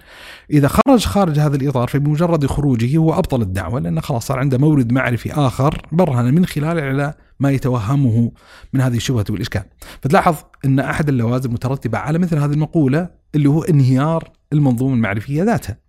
[0.51, 4.91] إذا خرج خارج هذا الإطار فبمجرد خروجه هو أبطل الدعوة لأنه خلاص صار عنده مورد
[4.91, 8.31] معرفي آخر برهن من خلاله على ما يتوهمه
[8.73, 9.63] من هذه الشبهة والإشكال.
[10.01, 15.84] فتلاحظ أن أحد اللوازم مترتبة على مثل هذه المقولة اللي هو انهيار المنظومة المعرفية ذاتها.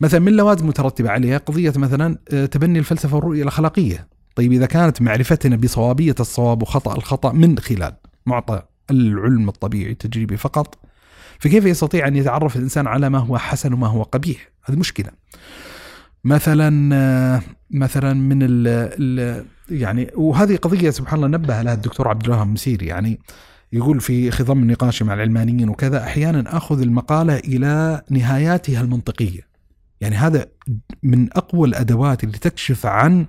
[0.00, 4.08] مثلا من اللوازم المترتبة عليها قضية مثلا آه، تبني الفلسفة والرؤية الأخلاقية.
[4.36, 7.92] طيب إذا كانت معرفتنا بصوابية الصواب وخطأ الخطأ من خلال
[8.26, 10.78] معطى العلم الطبيعي التجريبي فقط
[11.38, 15.10] فكيف يستطيع أن يتعرف الإنسان على ما هو حسن وما هو قبيح؟ هذه مشكلة.
[16.24, 22.24] مثلا آه، مثلا من ال ال يعني وهذه قضية سبحان الله نبه لها الدكتور عبد
[22.24, 23.20] الوهاب مسيري يعني
[23.72, 29.51] يقول في خضم نقاشي مع العلمانيين وكذا أحيانا آخذ المقالة إلى نهاياتها المنطقية.
[30.02, 30.46] يعني هذا
[31.02, 33.26] من أقوى الأدوات اللي تكشف عن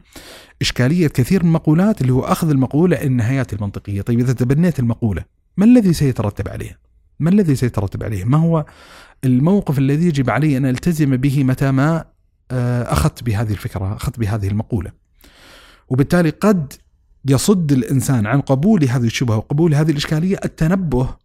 [0.62, 5.24] إشكالية كثير من المقولات اللي هو أخذ المقولة إلى النهايات المنطقية، طيب إذا تبنيت المقولة
[5.58, 6.80] ما الذي سيترتب عليه؟
[7.20, 8.66] ما الذي سيترتب عليه؟ ما هو
[9.24, 12.06] الموقف الذي يجب علي أن ألتزم به متى ما
[12.52, 14.92] آه، أخذت بهذه الفكرة، أخذت بهذه المقولة.
[15.90, 16.74] وبالتالي قد
[17.26, 21.16] يصد الإنسان عن قبول هذه الشبهة وقبول هذه الإشكالية التنبه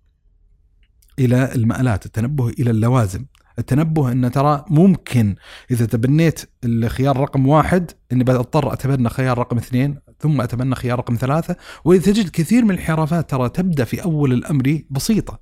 [1.19, 3.25] إلى المآلات، التنبه إلى اللوازم،
[3.59, 5.35] التنبه أن ترى ممكن
[5.71, 11.15] إذا تبنيت الخيار رقم واحد إني بضطر أتبنى خيار رقم اثنين ثم أتبنى خيار رقم
[11.15, 15.41] ثلاثة وإذا تجد كثير من الانحرافات ترى تبدأ في أول الأمر بسيطة.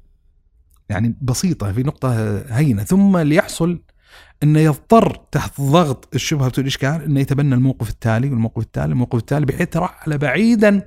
[0.88, 2.84] يعني بسيطة في نقطة هينة.
[2.84, 3.82] ثم ليحصل
[4.42, 9.68] انه يضطر تحت ضغط الشبهة والاشكال انه يتبنى الموقف التالي والموقف التالي والموقف التالي بحيث
[9.68, 10.86] ترحل بعيدا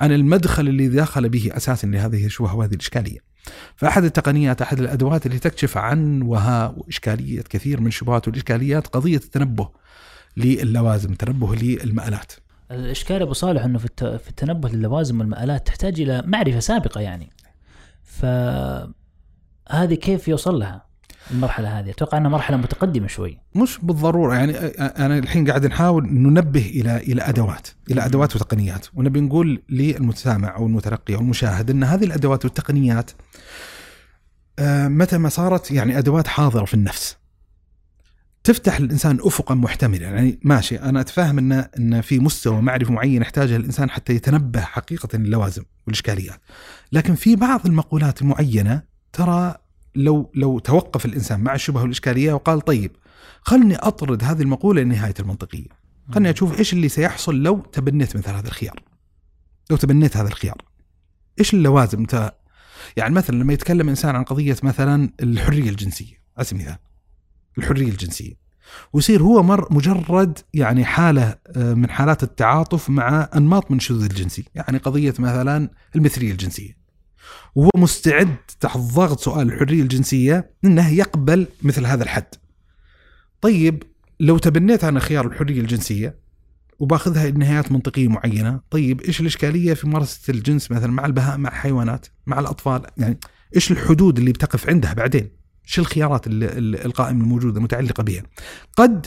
[0.00, 3.18] عن المدخل اللي دخل به أساسا لهذه الشبهة وهذه الإشكالية.
[3.76, 9.68] فأحد التقنيات أحد الأدوات اللي تكشف عن وهاء واشكاليه كثير من الشبهات والإشكاليات قضية التنبه
[10.36, 12.32] للوازم، التنبه للمآلات.
[12.70, 17.30] الإشكال أبو صالح إنه في التنبه للوازم والمآلات تحتاج إلى معرفة سابقة يعني.
[18.02, 20.89] فهذه كيف يوصل لها؟
[21.30, 21.90] المرحلة هذه.
[21.90, 23.38] أتوقع أنها مرحلة متقدمة شوي.
[23.54, 28.86] مش بالضرورة يعني أنا الحين قاعد نحاول ننبه إلى إلى أدوات إلى أدوات وتقنيات.
[28.94, 33.10] ونبي نقول للمستمع أو المتلقي أو المشاهد أن هذه الأدوات والتقنيات
[34.88, 37.16] متى ما صارت يعني أدوات حاضرة في النفس.
[38.44, 43.56] تفتح للانسان افقا محتملا يعني ماشي أنا اتفهم ان إن في مستوى معرفي معين يحتاجه
[43.56, 46.40] الإنسان حتى يتنبه حقيقة اللوازم والإشكاليات.
[46.92, 49.54] لكن في بعض المقولات المعينة ترى
[49.94, 52.92] لو لو توقف الإنسان مع الشبهه والاشكاليه وقال طيب
[53.42, 55.66] خلني أطرد هذه المقولة لنهاية المنطقية.
[56.14, 58.82] خلني أشوف إيش اللي سيحصل لو تبنيت مثل هذا الخيار.
[59.70, 60.62] لو تبنيت هذا الخيار.
[61.38, 62.34] إيش اللوازم؟ ت...
[62.96, 66.78] يعني مثلا لما يتكلم إنسان عن قضية مثلا الحرية الجنسية على سبيل المثال
[67.58, 68.32] الحرية الجنسية.
[68.92, 74.44] ويصير هو مر مجرد يعني حالة آه، من حالات التعاطف مع أنماط من الشذوذ الجنسي،
[74.54, 76.79] يعني قضية مثلا المثليه الجنسية.
[77.54, 82.34] وهو مستعد تحت ضغط سؤال الحرية الجنسية إنه يقبل مثل هذا الحد.
[83.40, 83.82] طيب
[84.20, 86.18] لو تبنيت أنا خيار الحرية الجنسية
[86.78, 92.06] وباخذها لنهايات منطقية معينة، طيب إيش الإشكالية في ممارسة الجنس مثلا مع البهائم مع الحيوانات،
[92.26, 93.18] مع الأطفال، يعني
[93.56, 95.30] إيش الحدود اللي بتقف عندها بعدين؟
[95.64, 98.22] إيش الخيارات القائمة الموجودة المتعلقه بها؟
[98.76, 99.06] قد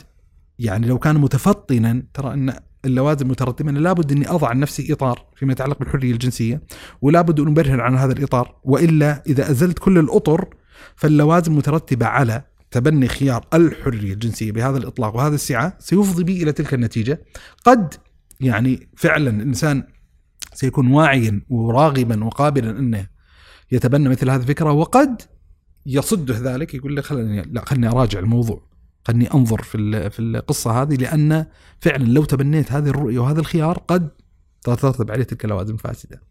[0.59, 2.53] يعني لو كان متفطنا ترى إن
[2.85, 6.61] اللوازم المترتبة أنا لابد أني أضع لنفسي إطار فيما يتعلق بالحرية الجنسية
[7.01, 10.47] ولابد أن أبرهن عن هذا الإطار وإلا إذا أزلت كل الأطر
[10.95, 16.73] فاللوازم مترتبه على تبني خيار الحرية الجنسية بهذا الإطلاق وهذا السعة سيفضي بي إلى تلك
[16.73, 17.21] النتيجة.
[17.65, 17.93] قد
[18.41, 19.83] يعني فعلا الإنسان
[20.53, 23.07] سيكون واعيا وراغبا وقابلا أنه
[23.71, 25.21] يتبنى مثل هذه الفكرة وقد
[25.85, 28.72] يصده ذلك يقول لك خلني لا خلني أراجع الموضوع.
[29.07, 31.45] خلني أنظر في في القصة هذه لأن
[31.79, 34.09] فعلا لو تبنيت هذه الرؤية وهذا الخيار قد
[34.63, 36.21] تترتب عليه تلك اللوازم الفاسدة.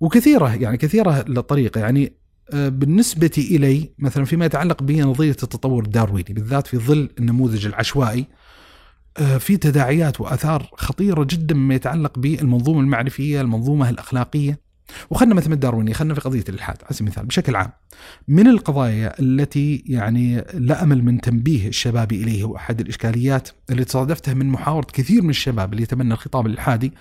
[0.00, 2.12] وكثيرة يعني كثيرة الطريقة يعني
[2.52, 8.26] آه، بالنسبة إلي مثلا فيما يتعلق بنظرية التطور الدارويني بالذات في ظل النموذج العشوائي
[9.18, 14.60] آه، في تداعيات وآثار خطيرة جدا مما يتعلق بالمنظومة المعرفية المنظومة الأخلاقية
[15.10, 17.70] وخلنا مثل الدارويني خلنا في قضية الإلحاد على سبيل المثال بشكل عام
[18.28, 24.46] من القضايا التي يعني لا أمل من تنبيه الشباب إليه وأحد الإشكاليات اللي تصادفتها من
[24.46, 26.92] محاورة كثير من الشباب اللي يتبنى الخطاب الإلحادي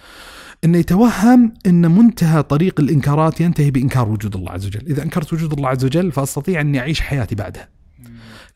[0.63, 5.53] إنه يتوهم إن منتهى طريق الإنكارات ينتهي بإنكار وجود الله عز وجل، إذا أنكرت وجود
[5.53, 7.69] الله عز وجل فأستطيع أني أعيش حياتي بعدها.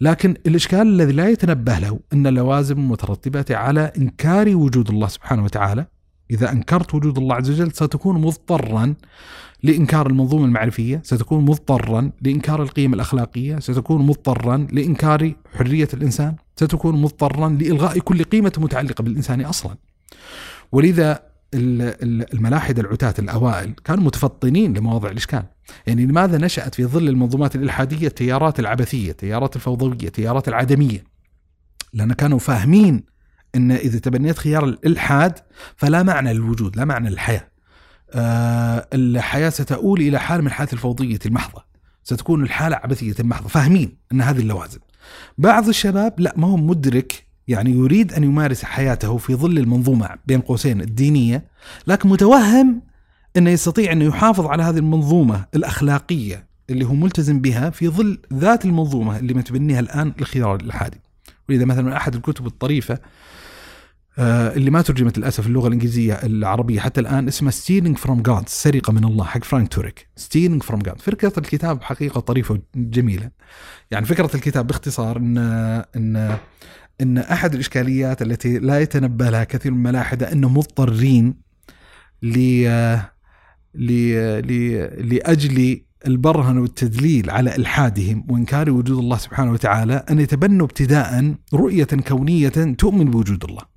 [0.01, 5.85] لكن الإشكال الذي لا يتنبه له إن اللوازم مترتبة على إنكار وجود الله سبحانه وتعالى.
[6.31, 8.93] إذا أنكرت وجود الله عز وجل ستكون مضطرا
[9.63, 17.49] لإنكار المنظومة المعرفية، ستكون مضطرا لإنكار القيم الأخلاقية، ستكون مضطرا لإنكار حرية الإنسان، ستكون مضطرا
[17.49, 19.75] لإلغاء كل قيمة متعلقة بالإنسان أصلا.
[20.71, 21.19] ولذا
[21.53, 25.43] الملاحدة العتاة الأوائل كانوا متفطنين لمواضع الإشكال،
[25.87, 31.03] يعني لماذا نشأت في ظل المنظومات الإلحادية التيارات العبثية، التيارات الفوضوية، التيارات العدمية؟
[31.93, 33.03] لأن كانوا فاهمين
[33.55, 35.39] إن إذا تبنيت خيار الإلحاد
[35.75, 37.47] فلا معنى للوجود، لا معنى للحياة.
[38.11, 41.65] آه الحياة ستؤول إلى حال من حالة الفوضية المحضة.
[42.03, 44.79] ستكون الحالة عبثية محضه، فاهمين إن هذه اللوازم.
[45.37, 50.41] بعض الشباب لا ما هو مدرك يعني يريد أن يمارس حياته في ظل المنظومة بين
[50.41, 51.45] قوسين الدينية
[51.87, 52.81] لكن متوهم
[53.37, 58.65] إنه يستطيع انه يحافظ على هذه المنظومة الأخلاقية اللي هو ملتزم بها في ظل ذات
[58.65, 61.01] المنظومة اللي متبنيها الآن الخيار الالحادي.
[61.49, 62.99] ولذا مثلا أحد الكتب الطريفة
[64.19, 69.03] اللي ما ترجمت للأسف اللغة الإنجليزية العربية حتى الآن اسمها Stealing from God سرقة من
[69.03, 70.09] الله حق فرانك توريك.
[70.15, 73.31] Stealing from God فكرة الكتاب حقيقة طريفة وجميلة.
[73.91, 75.37] يعني فكرة الكتاب باختصار إن
[75.95, 76.37] إن
[77.01, 81.35] إن أحد الإشكاليات التي لا يتنبه لها كثير من الملاحدة انه مضطرين
[82.23, 82.33] ل
[85.09, 92.49] لأجل البرهن والتدليل على ألحادهم وإنكار وجود الله سبحانه وتعالى أن يتبنوا ابتداء رؤية كونية
[92.49, 93.74] تؤمن بوجود الله.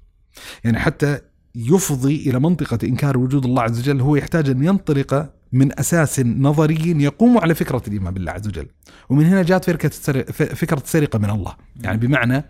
[0.65, 1.19] يعني حتى
[1.55, 7.03] يفضي إلى منطقة إنكار وجود الله عز وجل هو يحتاج أن ينطلق من أساس نظري
[7.03, 8.67] يقوم على فكرة الإيمان بالله عز وجل.
[9.09, 9.89] ومن هنا جاءت فكره
[10.33, 12.45] فكرة السرقة من الله، يعني بمعنى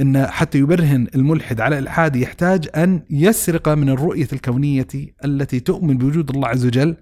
[0.00, 4.86] إن حتى يبرهن الملحد على الإلحاد يحتاج أن يسرق من الرؤية الكونية
[5.24, 6.96] التي تؤمن بوجود الله عز وجل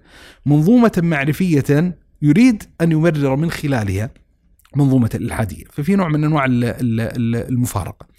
[0.45, 4.09] منظومة معرفية يريد أن يمرر من خلالها
[4.75, 8.16] منظومة الإلحادية، ففي نوع من أنواع المفارقة.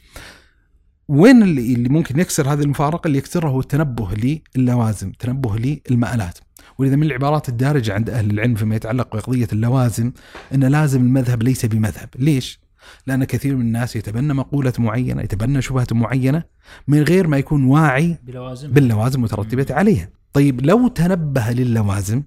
[1.09, 6.39] وين اللي ممكن يكسر هذه المفارقة؟ اللي يكسرها هو التنبه للوازم، التنبه للمآلات.
[6.79, 10.13] ولذا من العبارات الدارجة عند أهل العلم فيما يتعلق بقضية اللوازم
[10.55, 12.61] إن لازم المذهب ليس بمذهب، ليش؟
[13.07, 16.45] لأن كثير من الناس يتبنى مقولة معينة يتبنى شبهة معينة
[16.89, 22.23] من غير ما يكون واعي بلوازم باللوازم المترتبة عليها طيب لو تنبه للوازم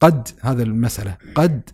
[0.00, 1.70] قد هذا المسألة قد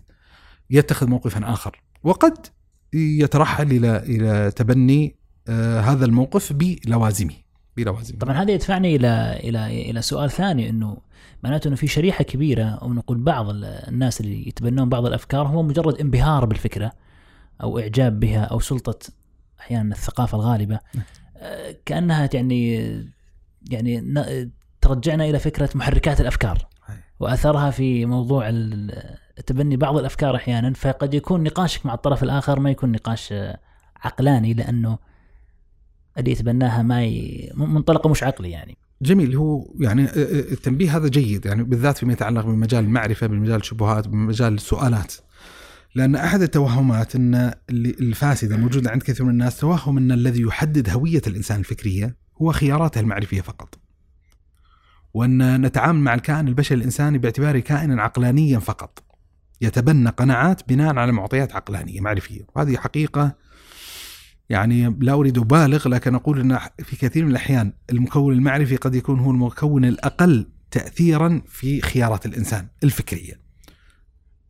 [0.69, 2.47] يتخذ موقفا آخر وقد
[2.93, 5.18] يترحل إلى إلى تبني
[5.79, 7.33] هذا الموقف بلوازمه.
[7.77, 8.19] بلوازمه.
[8.19, 10.97] طبعا هذا يدفعني إلى إلى إلى سؤال ثاني إنه
[11.43, 15.95] معناته إنه في شريحة كبيرة أو نقول بعض الناس اللي يتبنون بعض الأفكار هو مجرد
[15.95, 16.91] انبهار بالفكرة
[17.63, 19.13] أو إعجاب بها أو سلطة
[19.59, 20.79] أحيانا الثقافة الغالبة.
[21.37, 22.75] آه، كأنها يعني
[23.71, 24.03] يعني
[24.81, 26.67] ترجعنا إلى فكرة محركات الأفكار.
[27.19, 28.49] وأثرها في موضوع
[29.45, 33.59] تبني بعض الأفكار أحيانا فقد يكون نقاشك مع الطرف الآخر ما يكون نقاش آه،
[34.03, 34.97] عقلاني لأنه
[36.19, 37.51] اللي يتبناها ما ي...
[37.55, 38.77] منطلقه مش عقلي يعني.
[39.01, 39.35] جميل.
[39.35, 45.13] هو يعني التنبيه هذا جيد يعني بالذات فيما يتعلق بمجال المعرفة بمجال الشبهات بمجال السؤالات.
[45.95, 51.21] لأن أحد التوهمات أن الفاسدة الموجودة عند كثير من الناس توهم أن الذي يحدد هوية
[51.27, 53.79] الإنسان الفكرية هو خياراته المعرفية فقط.
[55.13, 59.03] وأن نتعامل مع الكائن البشري الإنساني باعتباره كائنا عقلانيا فقط.
[59.61, 62.41] يتبنى قناعات بناء على معطيات عقلانية معرفية.
[62.55, 63.35] وهذه حقيقة
[64.49, 69.19] يعني لا أريد أبالغ لكن أقول أن في كثير من الأحيان المكون المعرفي قد يكون
[69.19, 73.39] هو المكون الأقل تأثيرا في خيارات الإنسان الفكرية.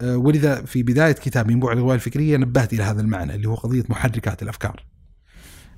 [0.02, 3.56] آه، ولذا في بداية كتابي من بعد الرواية الفكرية نبهت إلى هذا المعنى اللي هو
[3.56, 4.86] قضية محركات الأفكار.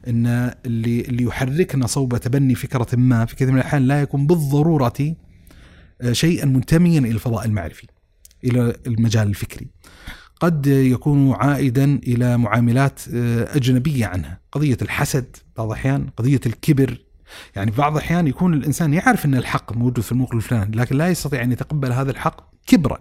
[0.07, 0.25] إن
[0.65, 5.15] اللي اللي يحركنا صوب تبني فكرة ما في كثير من الأحيان لا يكون بالضرورة
[6.01, 7.87] آه، شيئا منتميا إلى الفضاء المعرفي
[8.43, 9.67] إلى المجال الفكري.
[10.41, 14.39] قد يكون عائدا إلى معاملات آه، أجنبية عنها.
[14.51, 16.97] قضية الحسد بعض الأحيان قضية الكبر.
[17.55, 21.43] يعني بعض الأحيان يكون الإنسان يعرف أن الحق موجود في الموقف الفلاني لكن لا يستطيع
[21.43, 22.97] أن يتقبل هذا الحق كبرا.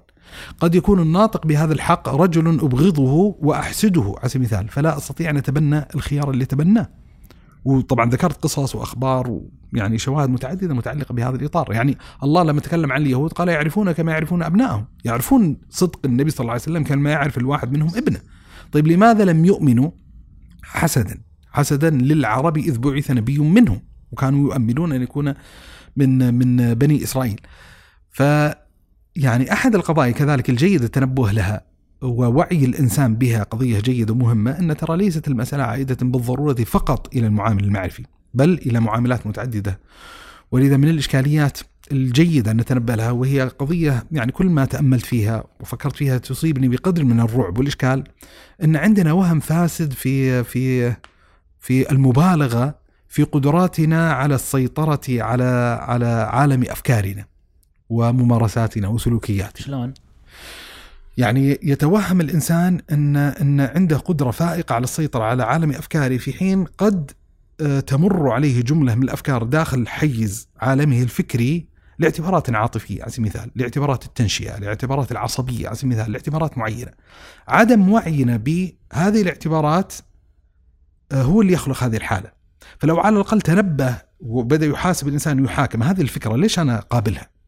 [0.60, 4.68] قد يكون الناطق بهذا الحق رجل أبغضه وأحسده على سبيل المثال.
[4.68, 6.88] فلا أستطيع أن أتبنى الخيار اللي تبناه.
[7.64, 9.40] وطبعا ذكرت قصص وأخبار
[9.74, 14.12] ويعني شواهد متعددة متعلقة بهذا الإطار، يعني الله لما تكلم عن اليهود قال يعرفون كما
[14.12, 18.20] يعرفون أبنائهم، يعرفون صدق النبي صلى الله عليه وسلم كما يعرف الواحد منهم ابنه.
[18.72, 19.90] طيب لماذا لم يؤمنوا
[20.62, 21.20] حسدا؟
[21.52, 23.80] حسدا للعرب إذ بعث نبي منهم،
[24.12, 25.34] وكانوا يؤملون أن يكون
[25.96, 27.40] من من بني إسرائيل.
[28.10, 28.22] ف
[29.16, 31.69] يعني أحد القضايا كذلك الجيد التنبه لها
[32.02, 37.64] ووعي الإنسان بها قضية جيدة ومهمة أن ترى ليست المسألة عائدة بالضرورة فقط إلى المعامل
[37.64, 39.78] المعرفي، بل إلى معاملات متعددة.
[40.52, 41.58] ولذا من الإشكاليات
[41.92, 47.04] الجيدة أن نتنبه لها وهي قضية يعني كل ما تأملت فيها وفكرت فيها تصيبني بقدر
[47.04, 48.04] من الرعب والإشكال
[48.64, 50.92] أن عندنا وهم فاسد في في
[51.60, 52.74] في المبالغة
[53.08, 57.24] في قدراتنا على السيطرة على على عالم أفكارنا
[57.88, 59.66] وممارساتنا وسلوكياتنا.
[59.66, 59.94] شلون؟
[61.20, 66.64] يعني يتوهم الإنسان إن إن عنده قدرة فائقة على السيطرة على عالم أفكاره في حين
[66.64, 67.10] قد
[67.60, 71.66] آه، تمر عليه جملة من الأفكار داخل حيز عالمه الفكري
[71.98, 76.90] لاعتبارات عاطفية على سبيل المثال، لاعتبارات التنشئة، لاعتبارات العصبية على سبيل المثال، لاعتبارات معينة.
[77.48, 79.92] عدم وعينا بهذه الاعتبارات
[81.12, 82.30] آه، هو اللي يخلق هذه الحالة.
[82.78, 87.39] فلو على الأقل تنبه وبدأ يحاسب الإنسان يحاكم هذه الفكرة ليش أنا قابلها؟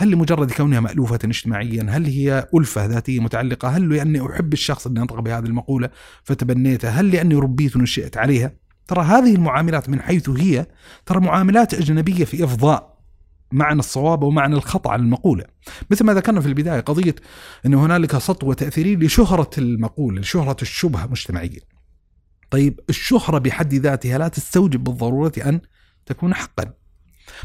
[0.00, 5.00] هل لمجرد كونها مألوفة اجتماعيا هل هي ألفة ذاتية متعلقة هل لأني أحب الشخص اللي
[5.00, 5.90] أنطق بهذه المقولة
[6.24, 8.52] فتبنيتها هل لأني ربيت ونشأت عليها؟
[8.86, 10.66] ترى هذه المعاملات من حيث هي
[11.06, 12.98] ترى معاملات أجنبية في إفضاء
[13.52, 15.44] معنى الصواب ومعنى الخطأ على المقولة.
[15.90, 17.14] مثل ما ذكرنا في البداية قضية
[17.66, 21.60] أن هنالك سطوة تأثيرية لشهرة المقولة لشهرة الشبهة مجتمعيا.
[22.50, 25.60] طيب الشهرة بحد ذاتها لا تستوجب بالضرورة أن
[26.06, 26.72] تكون حقا.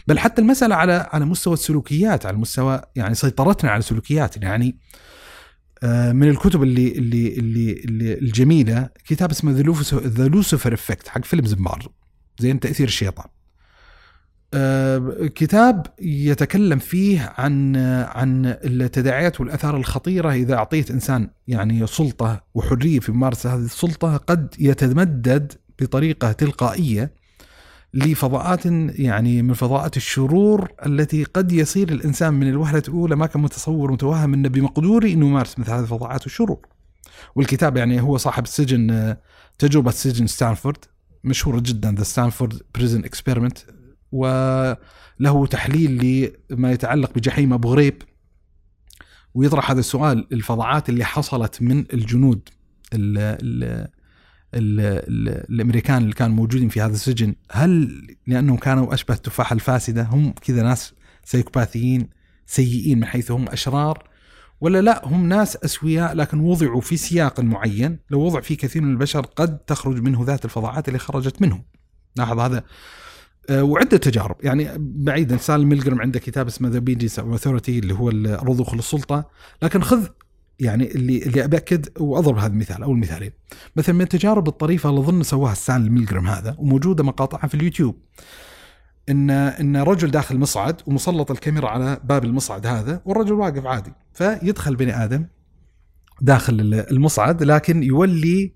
[0.07, 4.77] بل حتى المسألة على على مستوى السلوكيات على مستوى يعني سيطرتنا على سلوكياتنا يعني
[5.83, 9.51] آه، من الكتب اللي اللي اللي, اللي الجميلة كتاب اسمه
[9.93, 13.25] The Lucifer Effect حق فيليب زيمباردو تأثير الشيطان.
[14.53, 17.75] آه، كتاب يتكلم فيه عن
[18.05, 24.55] عن التداعيات والآثار الخطيرة إذا أعطيت إنسان يعني سلطة وحرية في ممارسة هذه السلطة قد
[24.59, 27.13] يتمدد بطريقة تلقائية
[27.93, 28.65] لفضاءات
[28.99, 34.33] يعني من فضاءات الشرور التي قد يصير الإنسان من الوهلة الأولى ما كان متصور متوهم
[34.33, 36.67] انه بمقدوره إنه يمارس مثل هذه الفضاءات والشرور.
[37.35, 39.15] والكتاب يعني هو صاحب السجن
[39.59, 40.77] تجربة سجن ستانفورد
[41.23, 43.57] مشهوره جدا The Stanford Prison Experiment
[44.11, 48.01] وله تحليل لما يتعلق بجحيم أبو غريب
[49.33, 52.49] ويطرح هذا السؤال الفظاعات اللي حصلت من الجنود
[52.93, 53.87] ال ال
[54.53, 60.63] الأمريكان اللي كانوا موجودين في هذا السجن هل لأنهم كانوا أشبه التفاحة الفاسدة هم كذا
[60.63, 60.93] ناس
[61.23, 62.09] سيكوباثيين
[62.45, 64.09] سيئين من حيث هم أشرار
[64.61, 68.91] ولا لا هم ناس أسوياء لكن وضعوا في سياق معين لو وضع فيه كثير من
[68.91, 71.63] البشر قد تخرج منه ذات الفظاعات اللي خرجت منهم.
[72.15, 72.63] لاحظ هذا.
[73.49, 74.35] أه وعدة تجارب.
[74.43, 79.29] يعني بعيدا ستانلي ميلجرام عنده كتاب اسمه The Obedience to Authority اللي هو الرضوخ للسلطة
[79.61, 80.07] لكن خذ
[80.59, 83.31] يعني اللي اللي أبأكد وأضرب هذا المثال أو المثالين.
[83.75, 87.97] مثلا من التجارب الطريفة اللي اظن سواها ستانلي ميلجرام هذا وموجودة مقاطعها في اليوتيوب
[89.09, 94.75] إن إن رجل داخل مصعد ومسلط الكاميرا على باب المصعد هذا والرجل واقف عادي فيدخل
[94.75, 95.25] بني آدم
[96.21, 98.53] داخل المصعد لكن يولي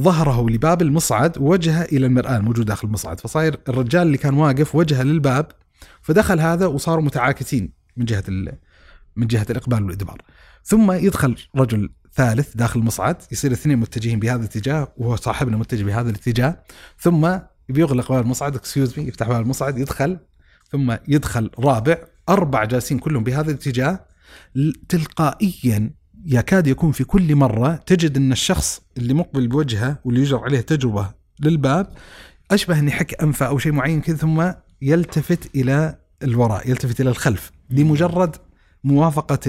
[0.00, 5.02] ظهره لباب المصعد ووجهه إلى المرآة الموجود داخل المصعد فصاير الرجال اللي كان واقف وجهه
[5.02, 5.46] للباب
[6.02, 8.24] فدخل هذا وصاروا متعاكسين من جهة
[9.16, 10.22] من جهة الإقبال والإدبار.
[10.66, 16.10] ثم يدخل رجل ثالث داخل المصعد يصير الاثنين متجهين بهذا الاتجاه وهو صاحبنا متجه بهذا
[16.10, 16.62] الاتجاه.
[16.98, 17.38] ثم
[17.68, 20.18] بيغلق باب المصعد excuse me يفتح باب المصعد يدخل.
[20.70, 21.98] ثم يدخل رابع
[22.28, 24.06] أربع جالسين كلهم بهذا الاتجاه.
[24.88, 25.90] تلقائيا
[26.26, 31.14] يكاد يكون في كل مرة تجد أن الشخص اللي مقبل بوجهه واللي يجرى عليه تجربة
[31.40, 31.92] للباب
[32.50, 34.50] أشبه أن يحك أنفه أو شيء معين كذا ثم
[34.82, 37.52] يلتفت إلى الوراء يلتفت إلى الخلف.
[37.70, 38.36] لمجرد
[38.84, 39.40] موافقة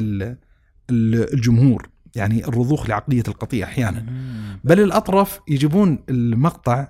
[0.89, 4.05] الجمهور يعني الرضوخ لعقلية القطيع أحيانا.
[4.63, 6.87] بل الاطرف يجيبون المقطع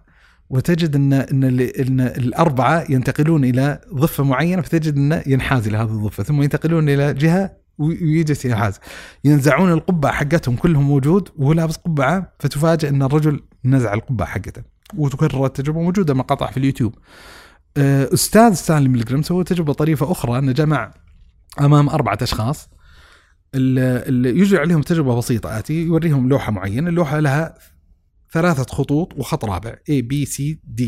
[0.49, 6.23] وتجد ان إن إن الأربعة ينتقلون إلى ضفة معينة فتجد انه ينحاز إلى هذه الضفة
[6.23, 8.79] ثم ينتقلون إلى جهة ويجلس ينحاز
[9.23, 14.61] ينزعون القبعة حقتهم كلهم موجود وهو لابس قبعة فتفاجئ إن الرجل نزع القبعة حقته.
[14.97, 16.95] وتكرر التجربة موجودة مقاطع في اليوتيوب.
[17.77, 20.93] آه، أستاذ ستانلي ميلجرام سوى تجربة طريفة أخرى أنه جمع
[21.59, 22.69] أمام أربعة أشخاص.
[23.55, 25.59] اللي يجري عليهم تجربة بسيطة.
[25.59, 27.57] آتي يوريهم لوحة معينة اللوحة لها
[28.31, 29.75] ثلاثة خطوط وخط رابع.
[29.91, 30.41] A B C
[30.79, 30.83] D.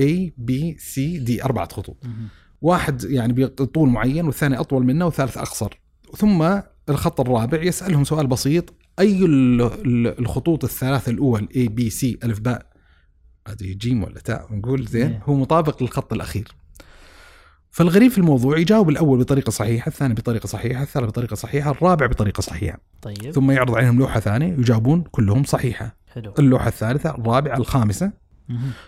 [0.00, 1.44] A B C D.
[1.44, 1.96] أربعة خطوط.
[2.60, 5.80] واحد يعني بطول معين والثاني أطول منه والثالث أقصر.
[6.16, 8.74] ثم الخط الرابع يسألهم سؤال بسيط.
[8.98, 9.24] أي
[10.18, 12.66] الخطوط الثلاثة الأول A B C ألف باء؟
[13.48, 15.22] هذه جيم ولا تاء؟ نقول زين إيه.
[15.24, 16.48] هو مطابق للخط الأخير.
[17.70, 22.40] فالغريب في الموضوع يجاوب الأول بطريقة صحيحة الثاني بطريقة صحيحة الثالث بطريقة صحيحة الرابع بطريقة
[22.40, 22.78] صحيحة.
[23.02, 23.30] طيب.
[23.30, 25.96] ثم يعرض عليهم لوحة ثانية يجاوبون كلهم صحيحة.
[26.14, 26.34] حلو.
[26.38, 28.12] اللوحة الثالثة الرابعة الخامسة.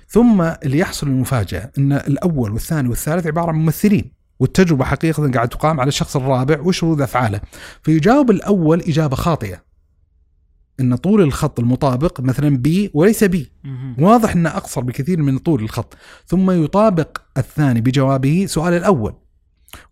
[0.09, 5.81] ثم اللي يحصل المفاجأة إن الأول والثاني والثالث عبارة عن ممثلين والتجربة حقيقة قاعد تقام
[5.81, 7.41] على الشخص الرابع وش ردود أفعاله؟
[7.83, 9.70] فيجاوب الأول إجابة خاطئة.
[10.81, 13.51] إن طول الخط المطابق مثلا بي وليس بي.
[13.99, 15.97] واضح إنه أقصر بكثير من طول الخط.
[16.27, 19.15] ثم يطابق الثاني بجوابه سؤال الأول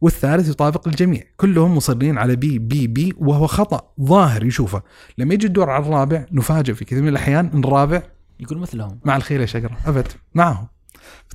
[0.01, 1.23] والثالث يطابق الجميع.
[1.37, 4.83] كلهم مصرين على بي بي بي وهو خطأ ظاهر يشوفه.
[5.19, 8.03] لما يجي الدور على الرابع نفاجئ في كثير من الأحيان إن الرابع
[8.41, 9.01] يقول مثلهم.
[9.05, 10.67] مع الخير يا شقره أبد معهم.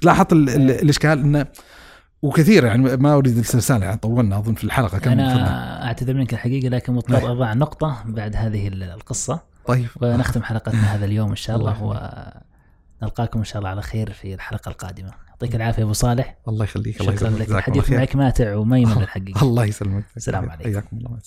[0.01, 1.45] تلاحظ ال- ال- الإشكال إنه
[2.23, 6.69] وكثير يعني ما أريد السلسلة يعني طولنا أظن في الحلقة كم؟ أنا أعتذر منك الحقيقة
[6.69, 7.25] لكن مضطر نعم.
[7.31, 9.39] اضع نقطة بعد هذه ال- القصة.
[9.65, 9.87] طيب.
[10.01, 12.31] ونختم حلقتنا هذا اليوم إن شاء الله الله
[13.01, 15.11] ونلقاكم إن شاء الله على خير في الحلقة القادمة.
[15.29, 16.37] يعطيك العافية أبو صالح.
[16.47, 17.47] الله يخليك الله شكرا يسلمك لك.
[17.47, 17.99] جزاك الله الحديث.
[17.99, 20.03] معك ماتع وميمن الحقيقة الله يسلمك.
[20.17, 20.63] السلام عليكم.
[20.71, 21.17] حياكم الله.